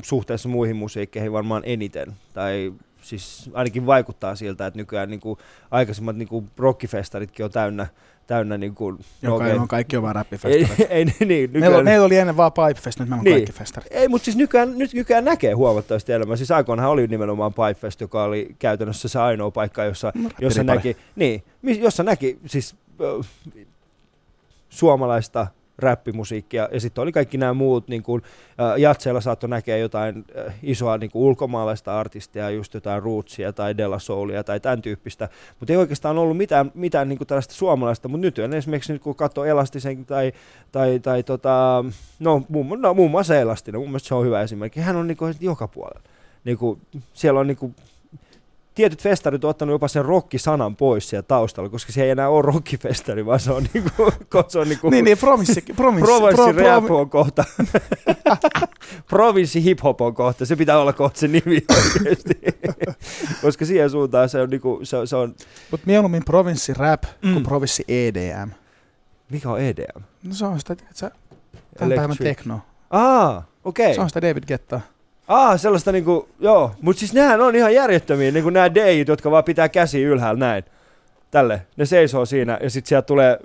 [0.02, 2.14] suhteessa muihin musiikkeihin varmaan eniten.
[2.34, 5.40] Tai siis ainakin vaikuttaa siltä, että nykyään niin kuin
[5.72, 7.88] aikaisemmat niin kuin rockifestaritkin on täynnä,
[8.28, 10.74] täynnä niin kuin, Joka on kaikki on vaan ei, räppifestareita.
[10.94, 13.36] ei, niin, Meillä, nykyään, meillä oli ennen vaan Pipefest, nyt meillä on Niin.
[13.36, 13.92] kaikki festarit.
[13.92, 16.38] ei, mutta siis nykyään, nyt nykyään näkee huomattavasti enemmän.
[16.38, 20.98] Siis aikoinahan oli nimenomaan Pipefest, joka oli käytännössä se ainoa paikka, jossa, No, jossa näki,
[21.16, 23.22] niin, jossa näki siis ö,
[24.70, 25.48] suomalaista
[25.80, 28.22] räppimusiikkia ja sitten oli kaikki nämä muut, niin kuin,
[28.60, 30.26] ä, Jatseilla saattoi näkeä jotain
[30.64, 35.74] isoa niin kuin ulkomaalaista artistia, just jotain Rootsia tai Della Soulia tai tämän tyyppistä, mutta
[35.74, 39.46] ei oikeastaan ollut mitään, mitään niin kuin tällaista suomalaista, mutta nyt esimerkiksi nyt kun katsoo
[39.46, 40.34] Elastisen tai,
[40.72, 41.86] tai, tai tota,
[42.20, 45.18] no, muun, no muun muassa Elastinen, mun mielestä se on hyvä esimerkki, hän on niin
[45.18, 46.02] kuin joka puolella.
[46.44, 46.82] Niin kuin,
[47.14, 47.76] siellä on niin kuin,
[48.76, 52.42] tietyt festarit on ottanut jopa sen rockisanan pois sieltä taustalla, koska se ei enää ole
[52.42, 53.90] rockifestari, vaan se on niinku,
[54.48, 57.44] se on niinku Niin, niin, provinssi, provinssi, provinssi pro- rap pro- on kohta.
[59.10, 62.40] provinssi hip hop on kohta, se pitää olla kohta se nimi oikeasti.
[63.42, 65.36] koska siihen suuntaan se on niinku, se, se on,
[65.72, 67.34] Mut mieluummin provinssi rap Mm.
[67.34, 68.50] kuin provinssi EDM.
[69.30, 70.02] mikä on EDM?
[70.24, 71.00] No se on sitä, tiedätkö,
[71.78, 72.28] tämän päivän Electric.
[72.38, 72.62] tekno.
[72.90, 73.96] Aa, okei.
[73.96, 74.82] Se on sitä David Gettaa.
[75.30, 79.44] Aa, sellaista niinku, joo, mut siis nehän on ihan järjettömiä, niinku nämä DJt, jotka vaan
[79.44, 80.64] pitää käsi ylhäällä näin.
[81.32, 83.40] Tälle, ne seisoo siinä ja sit sieltä tulee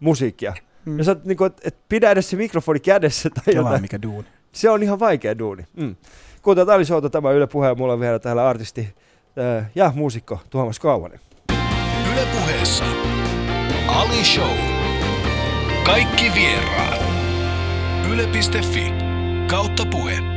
[0.00, 0.54] musiikkia.
[0.84, 0.98] Mm.
[0.98, 3.82] Ja sä oot niinku, et, et pidä edes se mikrofoni kädessä tai Kelaa jotain.
[3.82, 4.28] mikä duuni.
[4.52, 5.66] Se on ihan vaikea duuni.
[5.76, 5.96] Mm.
[6.42, 8.94] Kuuntelut Ali Showta, tämä Yle Puhe ja mulla on vielä täällä artisti
[9.58, 11.20] äh, ja muusikko Tuomas Kauvanen.
[12.12, 12.84] Yle puheessa
[13.88, 14.56] Ali Show.
[15.84, 17.02] Kaikki vieraat.
[18.12, 18.92] Yle.fi
[19.50, 20.33] kautta puhe.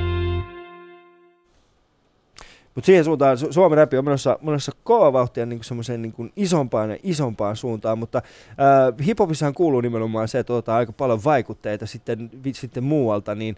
[2.77, 6.89] Mutta siihen suuntaan Su- Suomen räpi on menossa, menossa kova vauhtia niin semmoiseen niin isompaan
[6.89, 12.29] ja isompaan suuntaan, mutta äh, hiphopissahan kuuluu nimenomaan se, että otetaan aika paljon vaikutteita sitten,
[12.43, 13.55] vi, sitten muualta, niin,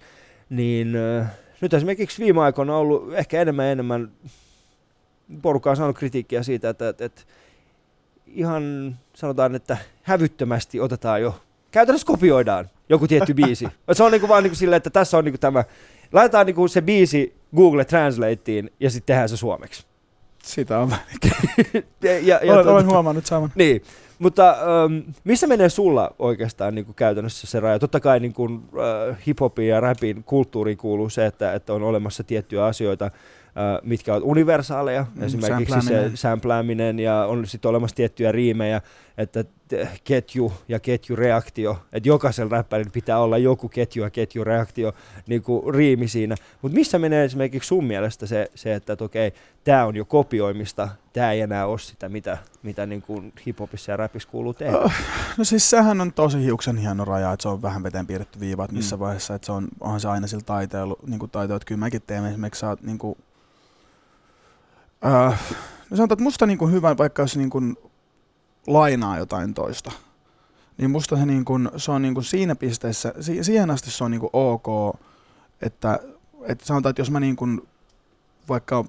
[0.50, 4.12] niin äh, nyt esimerkiksi viime aikoina on ollut ehkä enemmän ja enemmän,
[5.42, 7.22] porukka on saanut kritiikkiä siitä, että, että, että
[8.28, 11.36] ihan sanotaan, että hävyttömästi otetaan jo,
[11.72, 13.68] käytännössä kopioidaan joku tietty biisi.
[13.92, 15.64] Se on niinku vaan niinku silleen, että tässä on niinku tämä,
[16.14, 19.86] laitetaan niinku se biisi Google Translateen ja sitten tehdään se suomeksi.
[20.44, 20.92] Sitä on.
[22.02, 23.52] Ja, ja, Olen, tuota- olen huomannut saman.
[23.56, 23.82] niin,
[24.20, 27.80] mutta ähm, missä menee sulla oikeastaan niin kuin käytännössä se raja?
[27.80, 28.64] Totta kai niin kuin,
[29.10, 33.12] äh, hip-hopin ja rapin kulttuuriin kuuluu se, että, että on olemassa tiettyjä asioita,
[33.84, 38.82] mitkä ovat universaaleja, Mm, esimerkiksi se sämplääminen ja on sitten olemassa tiettyjä riimejä,
[39.18, 39.44] että
[40.04, 44.94] ketju ja ketjureaktio, että jokaisella räppärillä pitää olla joku ketju ja ketjureaktio
[45.28, 46.36] niin kuin riimi siinä.
[46.62, 49.32] Mutta missä menee esimerkiksi sun mielestä se, se että, okei,
[49.64, 53.98] tämä on jo kopioimista, tämä ei enää ole sitä, mitä, mitä niin kuin hiphopissa ja
[53.98, 54.78] rapissa kuuluu tehdä.
[54.78, 54.92] Oh,
[55.38, 58.64] No siis sehän on tosi hiuksen hieno raja, että se on vähän veteen piirretty viiva,
[58.64, 59.00] että missä Mm.
[59.00, 59.06] mm.
[59.06, 62.02] vaiheessa, että se on, onhan se aina sillä taiteella, niin kuin taito, että kyllä mäkin
[62.08, 63.18] teen esimerkiksi, sä oot niin kuin,
[65.06, 65.40] äh,
[65.90, 67.78] no sanotaan, että musta niin kuin hyvä, vaikka jos niin kuin
[68.68, 69.92] lainaa jotain toista,
[70.78, 74.04] niin musta se, niin kuin, se on niin kuin siinä pisteessä, si- siihen asti se
[74.04, 74.96] on niin kuin ok,
[75.62, 76.00] että,
[76.44, 77.62] että sanotaan, että jos mä niin kuin,
[78.50, 78.86] vaikka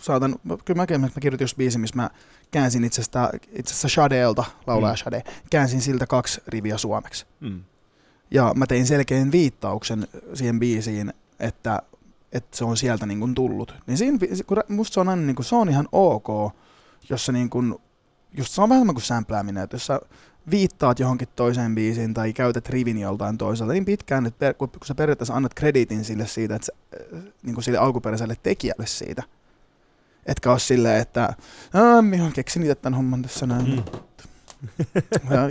[0.00, 2.10] saatan, kyllä mäkin mä kirjoitin just biisin, missä mä
[2.50, 4.96] käänsin itse asiassa, itse asiassa Shadeelta, laulaja Mm.
[4.96, 7.26] Shade, käänsin siltä kaksi riviä suomeksi.
[7.40, 7.60] Mm.
[8.30, 11.82] Ja mä tein selkeän viittauksen siihen biisiin, että,
[12.32, 13.74] että se on sieltä niin kuin tullut.
[13.86, 16.26] Niin siinä, kun musta se on aina niin kuin, se on ihan ok,
[17.10, 17.74] jos se niin kuin,
[18.32, 20.00] just se on vähän kuin sämplääminen, että jos sä
[20.50, 24.94] viittaat johonkin toiseen biisiin tai käytät rivin joltain toiselta niin pitkään, että per, kun sä
[24.94, 26.72] periaatteessa annat krediitin sille siitä, että sä,
[27.16, 29.22] äh, niin kuin sille alkuperäiselle tekijälle siitä.
[30.26, 31.34] Etkä ole silleen, että
[31.74, 33.66] "Aa, minä keksin itse tämän homman tässä näin.
[33.66, 33.82] Mm.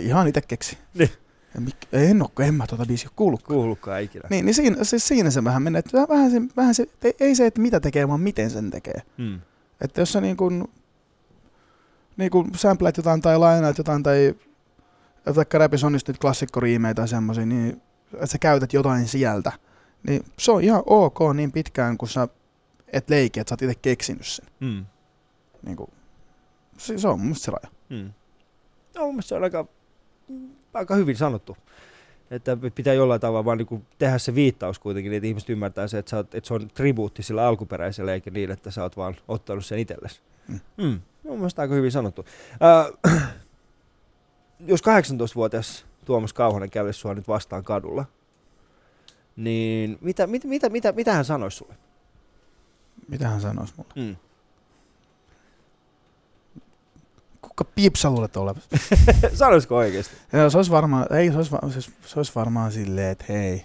[0.00, 0.78] Ihan itse keksi.
[0.94, 1.10] Niin.
[1.58, 3.42] Mik, en ole, kun en mä tuota biisiä kuullut.
[3.42, 4.28] Kuulukaan ikinä.
[4.30, 5.78] Niin, niin siinä, siis siinä se vähän menee.
[5.78, 9.02] Että vähän se, vähän se, ei- ei se, että mitä tekee, vaan miten sen tekee.
[9.16, 9.40] Mm.
[9.80, 10.68] Että jos sä niin kuin,
[12.16, 14.34] niin kuin samplet jotain tai lainaat jotain tai
[15.36, 17.82] vaikka rapissa on niitä klassikkoriimejä tai semmoisia, niin
[18.14, 19.52] että sä käytät jotain sieltä,
[20.08, 22.28] niin se on ihan ok niin pitkään, kun sä
[22.92, 24.46] et leiki, että sä oot itse keksinyt sen.
[24.60, 24.84] Mm.
[25.66, 25.90] Niin kuin,
[26.76, 27.70] se, se on mun mielestä se raja.
[27.88, 28.12] Mm.
[28.94, 29.66] No, mun mielestä se on aika,
[30.74, 31.56] aika hyvin sanottu.
[32.30, 36.16] Että pitää jollain tavalla vaan niin tehdä se viittaus kuitenkin, että ihmiset ymmärtää se, että,
[36.16, 39.78] oot, että se on tribuutti sillä alkuperäisellä, eikä niin, että sä oot vaan ottanut sen
[39.78, 40.20] itsellesi.
[40.48, 40.60] Mm.
[40.76, 41.00] Mm.
[41.24, 42.24] Mun mielestä aika hyvin sanottu.
[43.12, 43.22] Äh,
[44.66, 48.04] jos 18-vuotias Tuomas Kauhanen kävisi sua nyt vastaan kadulla,
[49.36, 51.74] niin mitä, mit, mitä, mitä, mitä hän sanoisi sulle?
[53.08, 53.92] Mitä hän sanoisi mulle?
[53.96, 54.16] Mm.
[57.58, 58.68] Kuka piipsä luulet olevasi?
[59.34, 60.16] Sanoisiko oikeesti?
[60.32, 63.64] Ja se olisi varmaan, ei, se olisi, va- se, se olisi varmaan silleen, että hei,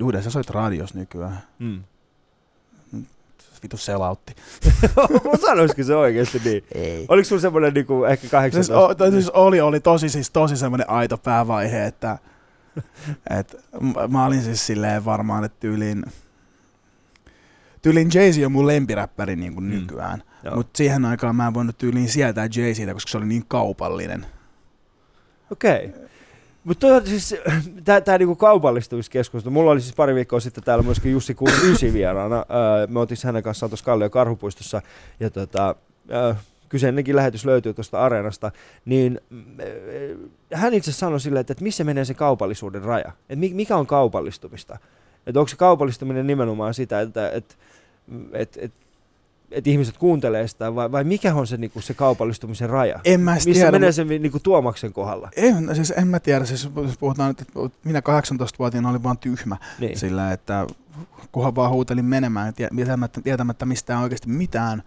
[0.00, 1.42] Dude, sä soit radios nykyään.
[1.58, 1.82] Mm.
[3.62, 4.34] Vitu selautti.
[5.46, 6.64] Sanoisiko se oikeesti niin?
[6.74, 7.06] Ei.
[7.08, 8.74] Oliko sulla semmoinen niinku ehkä 18?
[8.74, 12.18] Siis, o, siis oli, oli tosi, siis tosi semmoinen aito päävaihe, että
[13.38, 13.56] et,
[14.08, 16.04] mä olin siis silleen varmaan, että tyyliin,
[17.82, 19.70] tyyliin Jay-Z on mun lempiräppäri niin kuin Mm.
[19.70, 20.22] nykyään.
[20.54, 24.26] Mutta siihen aikaan mä en voinut tyyliin sietää Jay-Ztä, koska se oli niin kaupallinen.
[25.50, 25.86] Okei.
[25.86, 26.04] Okay.
[26.64, 27.34] Mutta siis,
[28.04, 29.52] tää niinku kaupallistumiskeskustelu.
[29.52, 32.36] Mulla oli siis pari viikkoa sitten täällä myöskin Jussi Kuun ysi vieraana.
[32.36, 34.82] Öö, me otin hänen kanssaan tuossa Kallio Karhupuistossa.
[35.20, 35.74] Ja tota,
[36.10, 36.34] öö,
[36.68, 38.50] kyseinenkin lähetys löytyy tuosta areenasta.
[38.84, 39.20] Niin
[39.60, 40.16] öö,
[40.54, 43.12] hän itse sanoi silleen, että, että missä menee se kaupallisuuden raja.
[43.28, 44.78] Et mi- mikä on kaupallistumista?
[45.26, 47.54] Että onko se kaupallistuminen nimenomaan sitä, että, että,
[48.32, 48.76] että, että,
[49.54, 53.00] että ihmiset kuuntelee sitä, vai, vai mikä on se, niinku, se kaupallistumisen raja?
[53.04, 55.28] En mä Missä tiedä, menee se niinku, Tuomaksen kohdalla?
[55.36, 59.56] En, siis en mä tiedä, siis jos puhutaan nyt, että minä 18-vuotiaana olin vaan tyhmä
[59.80, 59.98] Niin.
[59.98, 60.66] sillä, että
[61.32, 64.82] kunhan vaan huutelin menemään tie- tietämättä, tietämättä mistään oikeasti mitään.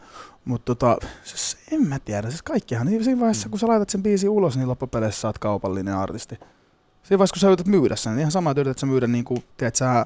[0.46, 3.50] Mutta tota, siis en mä tiedä, siis kaikkihan niin siinä vaiheessa, Mm.
[3.50, 6.36] kun sä laitat sen biisin ulos, niin loppupeleissä sä oot kaupallinen artisti.
[7.04, 9.24] Siinä vaiheessa, kun sä yrität myydä sen, niin ihan sama, että yrität sä myydä niin
[9.24, 10.06] kuin, tiedät sä,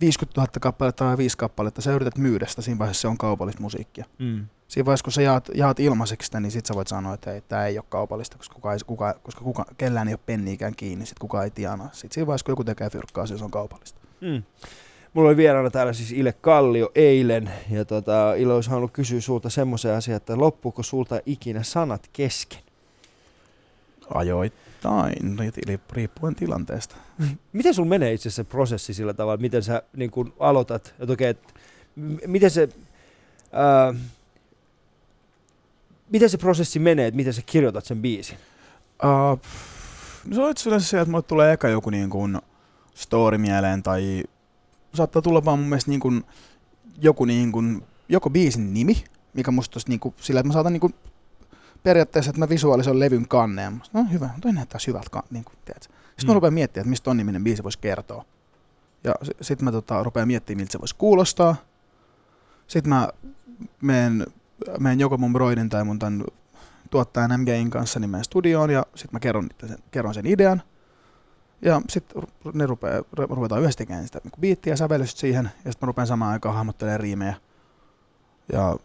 [0.00, 3.62] 50 000 kappaletta tai 5 kappaletta, sä yrität myydä sitä, siinä vaiheessa se on kaupallista
[3.62, 4.04] musiikkia.
[4.18, 4.46] Mm.
[4.68, 7.66] Siinä vaiheessa, kun sä jaat, jaat ilmaiseksi sitä, niin sit sä voit sanoa, että tämä
[7.66, 11.18] ei ole kaupallista, koska, kuka ei, kuka, koska kuka, kellään ei ole penniikään kiinni, sit
[11.18, 11.88] kuka ei tienaa.
[11.92, 14.00] Sitten siinä vaiheessa, kun joku tekee fyrkkaa, se on kaupallista.
[14.20, 14.42] Mm.
[15.14, 19.50] Mulla oli vieraana täällä siis Ile Kallio eilen, ja tota, Ile olisi halunnut kysyä sulta
[19.50, 22.60] semmoisen asian, että loppuuko sulta ikinä sanat kesken?
[24.14, 26.96] Ajoittain, ri- riippuen tilanteesta.
[27.52, 31.28] Miten sulla menee itse se prosessi sillä tavalla, miten sä niin kun aloitat, että okei,
[31.28, 31.54] et,
[31.96, 32.68] m- miten se,
[33.52, 33.94] ää,
[36.10, 38.36] miten se prosessi menee, että miten sä kirjoitat sen biisin?
[39.04, 39.40] Uh,
[40.24, 42.38] no se on itse asiassa se, että mulle tulee eka joku niin kuin
[42.94, 44.24] story mieleen tai
[44.94, 46.24] saattaa tulla vaan mun mielestä niin kuin
[47.02, 49.04] joku niin kuin, joko biisin nimi,
[49.34, 50.94] mikä musta olisi niin kuin sillä, että mä saatan niin kuin
[51.84, 53.72] periaatteessa, että mä visualisoin levyn kanneen.
[53.72, 55.22] Musta, No hyvä, toi näyttää hyvältä.
[55.30, 55.54] Niin kuin.
[55.66, 55.90] Sitten
[56.22, 56.26] Mm.
[56.28, 58.24] mä rupean miettimään, että mistä ton niminen biisi voisi kertoa.
[59.04, 61.56] Ja sitten mä tota, rupean miettimään, miltä se voisi kuulostaa.
[62.66, 63.08] Sitten mä
[63.80, 64.26] menen,
[64.78, 66.24] menen joko mun broidin tai mun tämän
[66.90, 70.62] tuottajan MGin kanssa niin menen studioon ja sitten mä kerron, sen, kerron sen idean.
[71.62, 72.22] Ja sitten
[72.54, 75.44] ne rupeaa, ru- ruvetaan yhdessä tekemään sitä niin biittiä ja sävellystä siihen.
[75.44, 77.34] Ja sitten mä rupean samaan aikaan hahmottelemaan riimejä.
[78.52, 78.76] Ja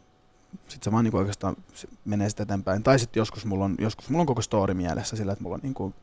[0.67, 2.83] sitten se vaan niin oikeastaan se menee sitten eteenpäin.
[2.83, 5.61] Tai sitten joskus mulla on, joskus mulla on koko story mielessä sillä, että mulla on
[5.63, 5.93] niin kuin,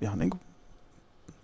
[0.00, 0.40] ihan niin kuin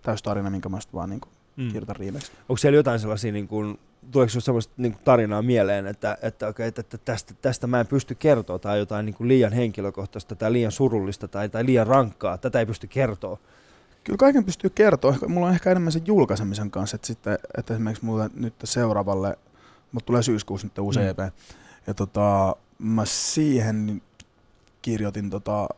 [0.03, 1.67] täys tarina, minkä mä sitten vaan niin kuin Mm.
[1.67, 2.33] kirjoitan riimeksi.
[2.49, 3.79] Onko siellä jotain sellaisia, niin kuin,
[4.11, 7.81] tuleeko sinulle sellaista niin kuin tarinaa mieleen, että, että, okay, että, että tästä, tästä mä
[7.81, 11.87] en pysty kertoa, tai jotain niin kuin liian henkilökohtaista, tai liian surullista, tai, tai liian
[11.87, 13.39] rankkaa, tätä ei pysty kertoa.
[14.05, 15.13] Kyllä kaiken pystyy kertoa.
[15.13, 19.39] Ehkä- Mulla on ehkä enemmän sen julkaisemisen kanssa, että, sitten, että esimerkiksi mulle nyt seuraavalle,
[19.93, 21.07] mutta tulee syyskuussa nyt uusi mm.
[21.07, 21.19] EP,
[21.87, 24.03] ja tota, mä siihen
[24.83, 25.69] kirjoitin, tota,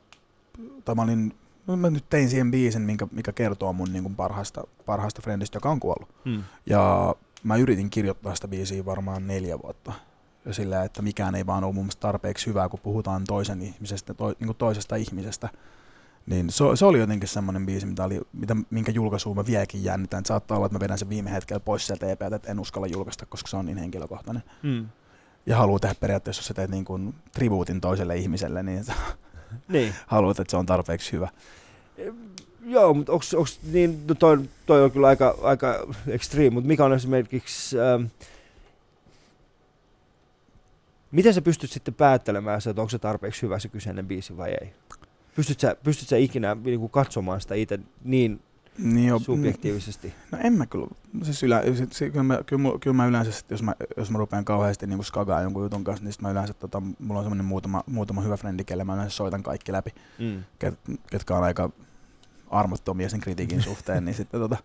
[0.85, 1.35] tai mä olin,
[1.67, 5.57] no mä nyt tein siihen biisin, minkä, mikä kertoo mun niin kuin parhaasta, parhaasta friendistä,
[5.57, 6.09] joka on kuollut.
[6.25, 6.43] Mm.
[6.67, 9.93] Ja mä yritin kirjoittaa sitä biisiä varmaan neljä vuotta.
[10.45, 14.15] Ja sillä, että mikään ei vaan ole mun mielestä tarpeeksi hyvää, kun puhutaan toisen ihmisestä,
[14.15, 15.49] to, niin kuin toisesta ihmisestä.
[16.27, 20.21] Niin se, se oli jotenkin semmoinen biisi, mitä oli, mitä, minkä julkaisuun mä vieläkin jännitän.
[20.21, 22.87] Et saattaa olla, että mä vedän sen viime hetkellä pois sieltä EPältä, että en uskalla
[22.87, 24.43] julkaista, koska se on niin henkilökohtainen.
[24.63, 24.87] Mm.
[25.47, 28.85] Ja haluaa tehdä periaatteessa, jos sä teet niin kuin tribuutin toiselle ihmiselle, niin
[29.69, 29.95] Niin.
[30.07, 31.29] haluat, että se on tarpeeksi hyvä.
[32.67, 36.85] Joo, mutta onks, onks, niin, no toi, toi on kyllä aika, aika extreme, mutta mikä
[36.85, 38.05] on esimerkiksi, ähm,
[41.11, 44.73] miten sä pystyt sitten päättelemään että onko se tarpeeksi hyvä se kyseinen biisi vai ei?
[45.37, 48.41] Pystyt sä, pystyt sä ikinä niin kuin katsomaan sitä itse niin
[48.79, 50.15] Niin jo, subjektiivisesti?
[50.33, 50.87] No en mä kyllä.
[51.23, 54.11] Siis ylä, se, se, kyllä, mä, kyllä, mä, kyllä mä yleensä, sit, jos mä, jos
[54.11, 57.25] mä rupean kauheasti niin skagaa jonkun jutun kanssa, niin sit mä yleensä, tota, mulla on
[57.25, 60.45] semmoinen muutama, muutama hyvä frendi, kelle mä yleensä soitan kaikki läpi, Mm.
[60.59, 60.75] ket,
[61.11, 61.71] ketkä on aika
[62.51, 64.57] armottomia sen kritiikin suhteen, niin sitten tota,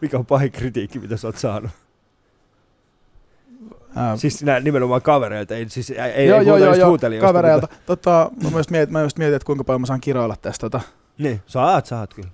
[0.00, 1.70] Mikä on pahin kritiikki, mitä sä oot saanut?
[3.96, 6.88] ää, Siis nää nimenomaan kavereilta, ei, siis, ei, ei joo, joo, puhuta joo, just joo,
[6.88, 7.68] huutelijoista, kavereilta.
[7.86, 10.60] Tota, mä, myös mietin, mä just mietin, että kuinka paljon mä saan kiroilla tästä.
[10.60, 10.78] Tota.
[10.78, 12.28] Mutta, niin, saat, saat kyllä.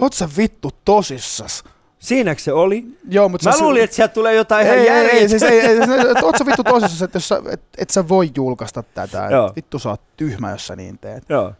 [0.00, 1.64] Oot sä vittu tosissas?
[1.98, 2.84] Siinäkö se oli?
[3.08, 5.28] Joo, mutta Mä luulin, että sieltä tulee jotain ihan ei, ei, ei, järjetöntä.
[5.28, 8.30] siis ei, ei, siis, oot sä vittu tosissas, että jos sä, et, et sä voi
[8.36, 9.52] julkaista tätä, Joo.
[9.56, 11.24] vittu sä oot tyhmä, jos sä niin teet.
[11.28, 11.52] Joo.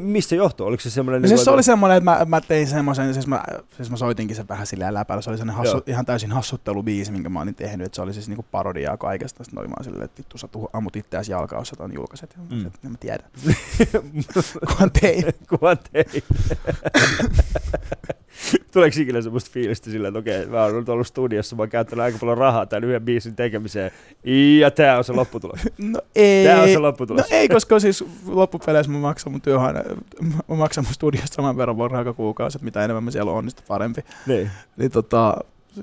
[0.00, 0.66] Mistä se johtuu?
[0.66, 1.22] Oliko se semmoinen...
[1.22, 3.42] No siis se oli semmoinen, että mä, mä tein semmoisen, siis mä,
[3.76, 5.22] siis mä soitinkin sen vähän silleen läpällä.
[5.22, 7.86] Se oli semmoinen hassu, ihan täysin hassuttelubiisi, minkä mä olin tehnyt.
[7.86, 9.44] Että se oli siis niinku parodiaa kaikesta.
[9.44, 12.34] Sitten oli vaan silleen, että vittu sä tuhu, ammut itseäsi jalkaa, jos sä ton julkaiset.
[12.36, 12.70] Ja Mm.
[12.82, 12.90] mm.
[12.90, 13.30] mä tiedän.
[14.68, 15.24] Kunhan tein.
[15.50, 16.06] Kuva tein.
[18.72, 22.02] Tuleeko ikinä semmoista fiilistä sillä, että okei, mä oon nyt ollut studiossa, mä oon käyttänyt
[22.02, 23.90] aika paljon rahaa tämän yhden biisin tekemiseen,
[24.60, 25.60] ja tää on se lopputulos.
[25.78, 26.46] No ei.
[26.46, 27.26] Tää on se No lopputulos.
[27.30, 29.74] ei, koska siis loppupeleissä mä maksan mun työhön,
[30.48, 33.62] mä maksan mun studiosta saman verran vuoroa joka kuukausi, että mitä enemmän mä siellä onnistu
[33.68, 34.00] parempi.
[34.26, 34.50] Niin.
[34.76, 35.36] Niin tota,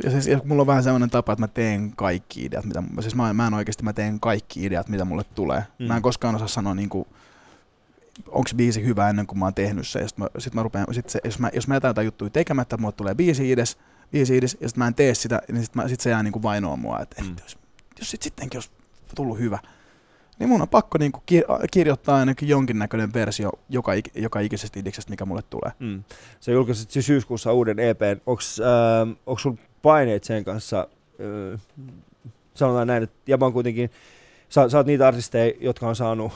[0.03, 3.15] ja siis ja mulla on vähän sellainen tapa, että mä teen kaikki ideat, mitä, siis
[3.15, 5.59] mä, mä en oikeasti, mä teen kaikki ideat, mitä mulle tulee.
[5.59, 5.85] Mm.
[5.85, 5.87] Mm.
[5.87, 7.07] Mä en koskaan osaa sanoa niinku,
[8.27, 9.99] onko biisi hyvä ennen kuin mä oon tehnyt se.
[9.99, 12.29] Ja sit mä, sit mä rupean, sit se, jos, mä, jos mä jätän jotain juttuja
[12.29, 13.77] tekemättä, mulle tulee biisi ides,
[14.11, 16.41] biisi ides, ja sit mä en tee sitä, niin sit, mä, sit se jää niinku
[16.43, 17.27] vainoa mua, että Mm.
[17.27, 17.35] mm.
[17.43, 17.57] jos,
[17.99, 18.71] jos sit sittenkin olisi
[19.15, 19.59] tullut hyvä.
[20.39, 25.09] Niin mun on pakko niinku ki- kirjoittaa ainakin jonkinnäköinen versio joka, ik- joka ikisestä idiksestä,
[25.09, 25.71] mikä mulle tulee.
[25.79, 26.03] Mm.
[26.39, 28.21] Sä julkaisit siis syyskuussa uuden EPn.
[28.25, 30.87] Onks, äh, onks sun paineet sen kanssa,
[31.53, 31.61] äh,
[32.53, 33.89] sanotaan näin, että Jaba on kuitenkin,
[34.49, 36.31] sä, sä oot niitä artisteja, jotka on saanut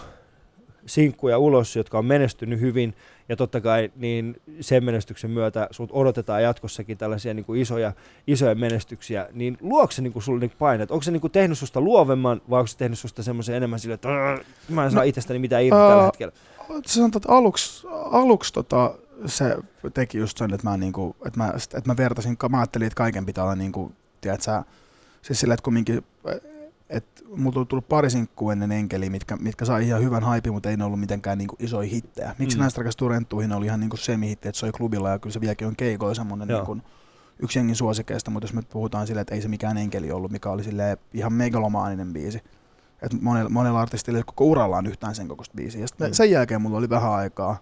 [0.85, 2.95] sinkkuja ulos, jotka on menestynyt hyvin,
[3.29, 7.93] ja totta kai niin sen menestyksen myötä sut odotetaan jatkossakin tällaisia niin kuin isoja,
[8.27, 10.91] isoja menestyksiä, niin luokse se niin kuin sulle niin paineet?
[10.91, 13.93] Onko se niin kuin tehnyt susta luovemman, vai onko se tehnyt susta semmoisen enemmän sille,
[13.93, 16.33] että "Arr, mä en saa No, itsestäni mitään irti ää, tällä hetkellä?
[16.85, 19.55] Sanoit, että aluksi, aluksi tota, se
[19.93, 23.25] teki just sen, että mä, niinku, että mä, että mä vertasin, mä ajattelin, että kaiken
[23.25, 24.63] pitää olla niinku, tiedät sä,
[25.21, 26.03] siis sillä, että kumminkin,
[26.89, 30.69] että mulla on tullut pari sinkkua ennen enkeliä, mitkä, mitkä sai ihan hyvän haipin, mutta
[30.69, 32.35] ei ne ollut mitenkään niinku isoja hittejä.
[32.39, 32.61] Miksi Mm.
[32.61, 35.75] näistä rakastuu renttuihin oli ihan niinku semi-hitti, että soi klubilla ja kyllä se vieläkin on
[35.75, 36.77] keikoilla semmoinen niinku,
[37.39, 40.49] yksi jengin suosikeista, mutta jos me puhutaan silleen, että ei se mikään enkeli ollut, mikä
[40.49, 42.41] oli silleen ihan megalomaaninen biisi.
[43.01, 45.81] Et monella, monella artistilla ei koko uralla on yhtään sen kokoista biisiä.
[45.81, 46.13] Ja mm.
[46.13, 47.57] sen jälkeen mulla oli vähän aikaa.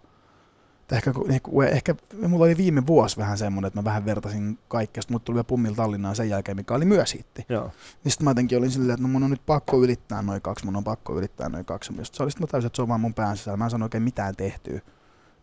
[0.92, 1.96] Ehkä, ku- niinku, ehkä
[2.28, 5.02] mulla oli viime vuosi vähän semmoinen, että mä vähän vertasin kaikkea.
[5.02, 7.46] Sitten mulla tuli vielä Pummilla Tallinnaan sen jälkeen, mikä oli myös hitti.
[7.50, 7.72] Joo.
[8.04, 10.66] Niin sitten mä jotenkin olin silleen, että no mun on nyt pakko ylittää noin kaksi,
[10.66, 11.94] mun on pakko ylittää noin kaksi.
[11.98, 13.58] Ja sit se oli sitten mä täysin, että se on vaan mun pään sisällä.
[13.58, 14.82] Mä en sano oikein mitään tehtyä.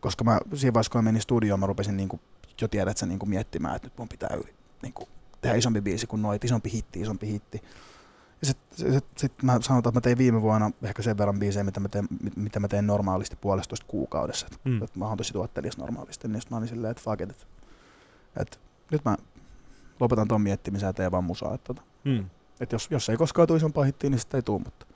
[0.00, 2.20] Koska mä siinä vaiheessa, kun mä menin studioon, mä rupesin niinku,
[2.60, 5.08] jo tiedät sä niinku miettimään, että nyt mun pitää yli, niinku,
[5.40, 7.62] tehdä isompi biisi kuin noit, isompi hitti, isompi hitti.
[8.42, 11.64] Ja sitten sit, sit mä sanotaan, että mä tein viime vuonna ehkä sen verran biisejä,
[11.64, 14.46] mitä mä teen, mit- mitä mä teen normaalisti puolestoista kuukaudessa.
[14.52, 14.70] Et, Mm.
[14.72, 14.86] mm.
[14.94, 17.44] mä oon tosi tuottelias normaalisti, niin sit mä olin silleen, että fuck it, että,
[18.36, 18.56] että
[18.90, 19.16] nyt mä
[20.00, 21.54] lopetan ton miettimisen ja teen vaan musaa.
[21.54, 22.24] Että, tota, Mm.
[22.60, 24.86] että jos, jos ei koskaan tule isompaa hittiä, niin sitten ei tule, mutta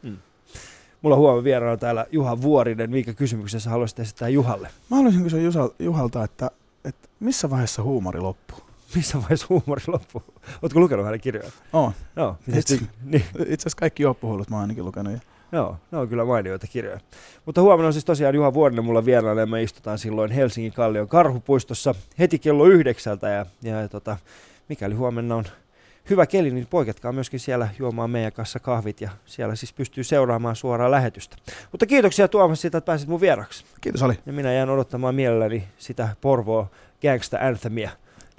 [1.03, 2.91] Mulla on huomenna vieraana täällä Juha Vuorinen.
[2.91, 4.69] Minkä kysymyksen sä haluaisit esittää Juhalle?
[4.91, 5.41] mä haluaisin kysyä
[5.79, 6.51] Juhalta, että,
[6.85, 8.59] että missä vaiheessa huumori loppuu?
[8.95, 10.23] Missä vaiheessa huumori loppuu?
[10.63, 11.51] Ootko lukenut hänen kirjoja?
[11.73, 11.93] On.
[12.17, 12.37] Joo.
[12.47, 15.13] miten Itse- niin, Itse asiassa kaikki juoppuhullut mä oon ainakin lukenut.
[15.53, 17.01] Joo, ne on kyllä mainioita kirjoja.
[17.47, 21.09] Mutta huomenna on siis tosiaan Juha Vuorinen mulla vieraana ja me istutaan silloin Helsingin Kallion
[21.09, 24.17] karhupuistossa heti kello yhdeksältä ja, ja tota,
[24.69, 25.45] mikäli huomenna on
[26.11, 30.57] hyvä keli, niin poiketkaa myöskin siellä juomaan meidän kanssa kahvit ja siellä siis pystyy seuraamaan
[30.57, 31.37] suoraan lähetystä.
[31.73, 33.65] Mutta kiitoksia Tuomas siitä, että pääsit mun vieraksi.
[33.81, 34.19] Kiitos Ali.
[34.27, 36.67] Ja minä jään odottamaan mielelläni sitä Porvoa
[37.03, 37.91] Gangsta Anthemia.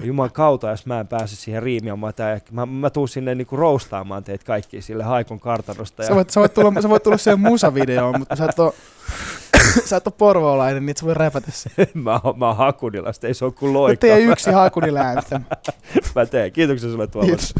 [0.03, 4.23] Juman kautta, jos mä en pääse siihen riimiamaan, tää, mä, mä tuun sinne niinku roustaamaan
[4.23, 6.03] teitä kaikki sille Haikon kartanosta.
[6.03, 8.75] Ja Sä voit, sä voit tulla, sä voit tulla siihen musavideoon, mutta sä et oo,
[9.85, 11.87] sä et oo porvoolainen, niin sä voi räpätä sen.
[12.03, 14.01] mä, oon, mä oon Hakunilasta, ei se ole kuin loikka.
[14.01, 15.39] teidän yksi hakunilääntö.
[16.15, 16.51] Mä teen.
[16.51, 17.27] Kiitoksia sulle Tuomas.
[17.27, 17.53] Kiitos.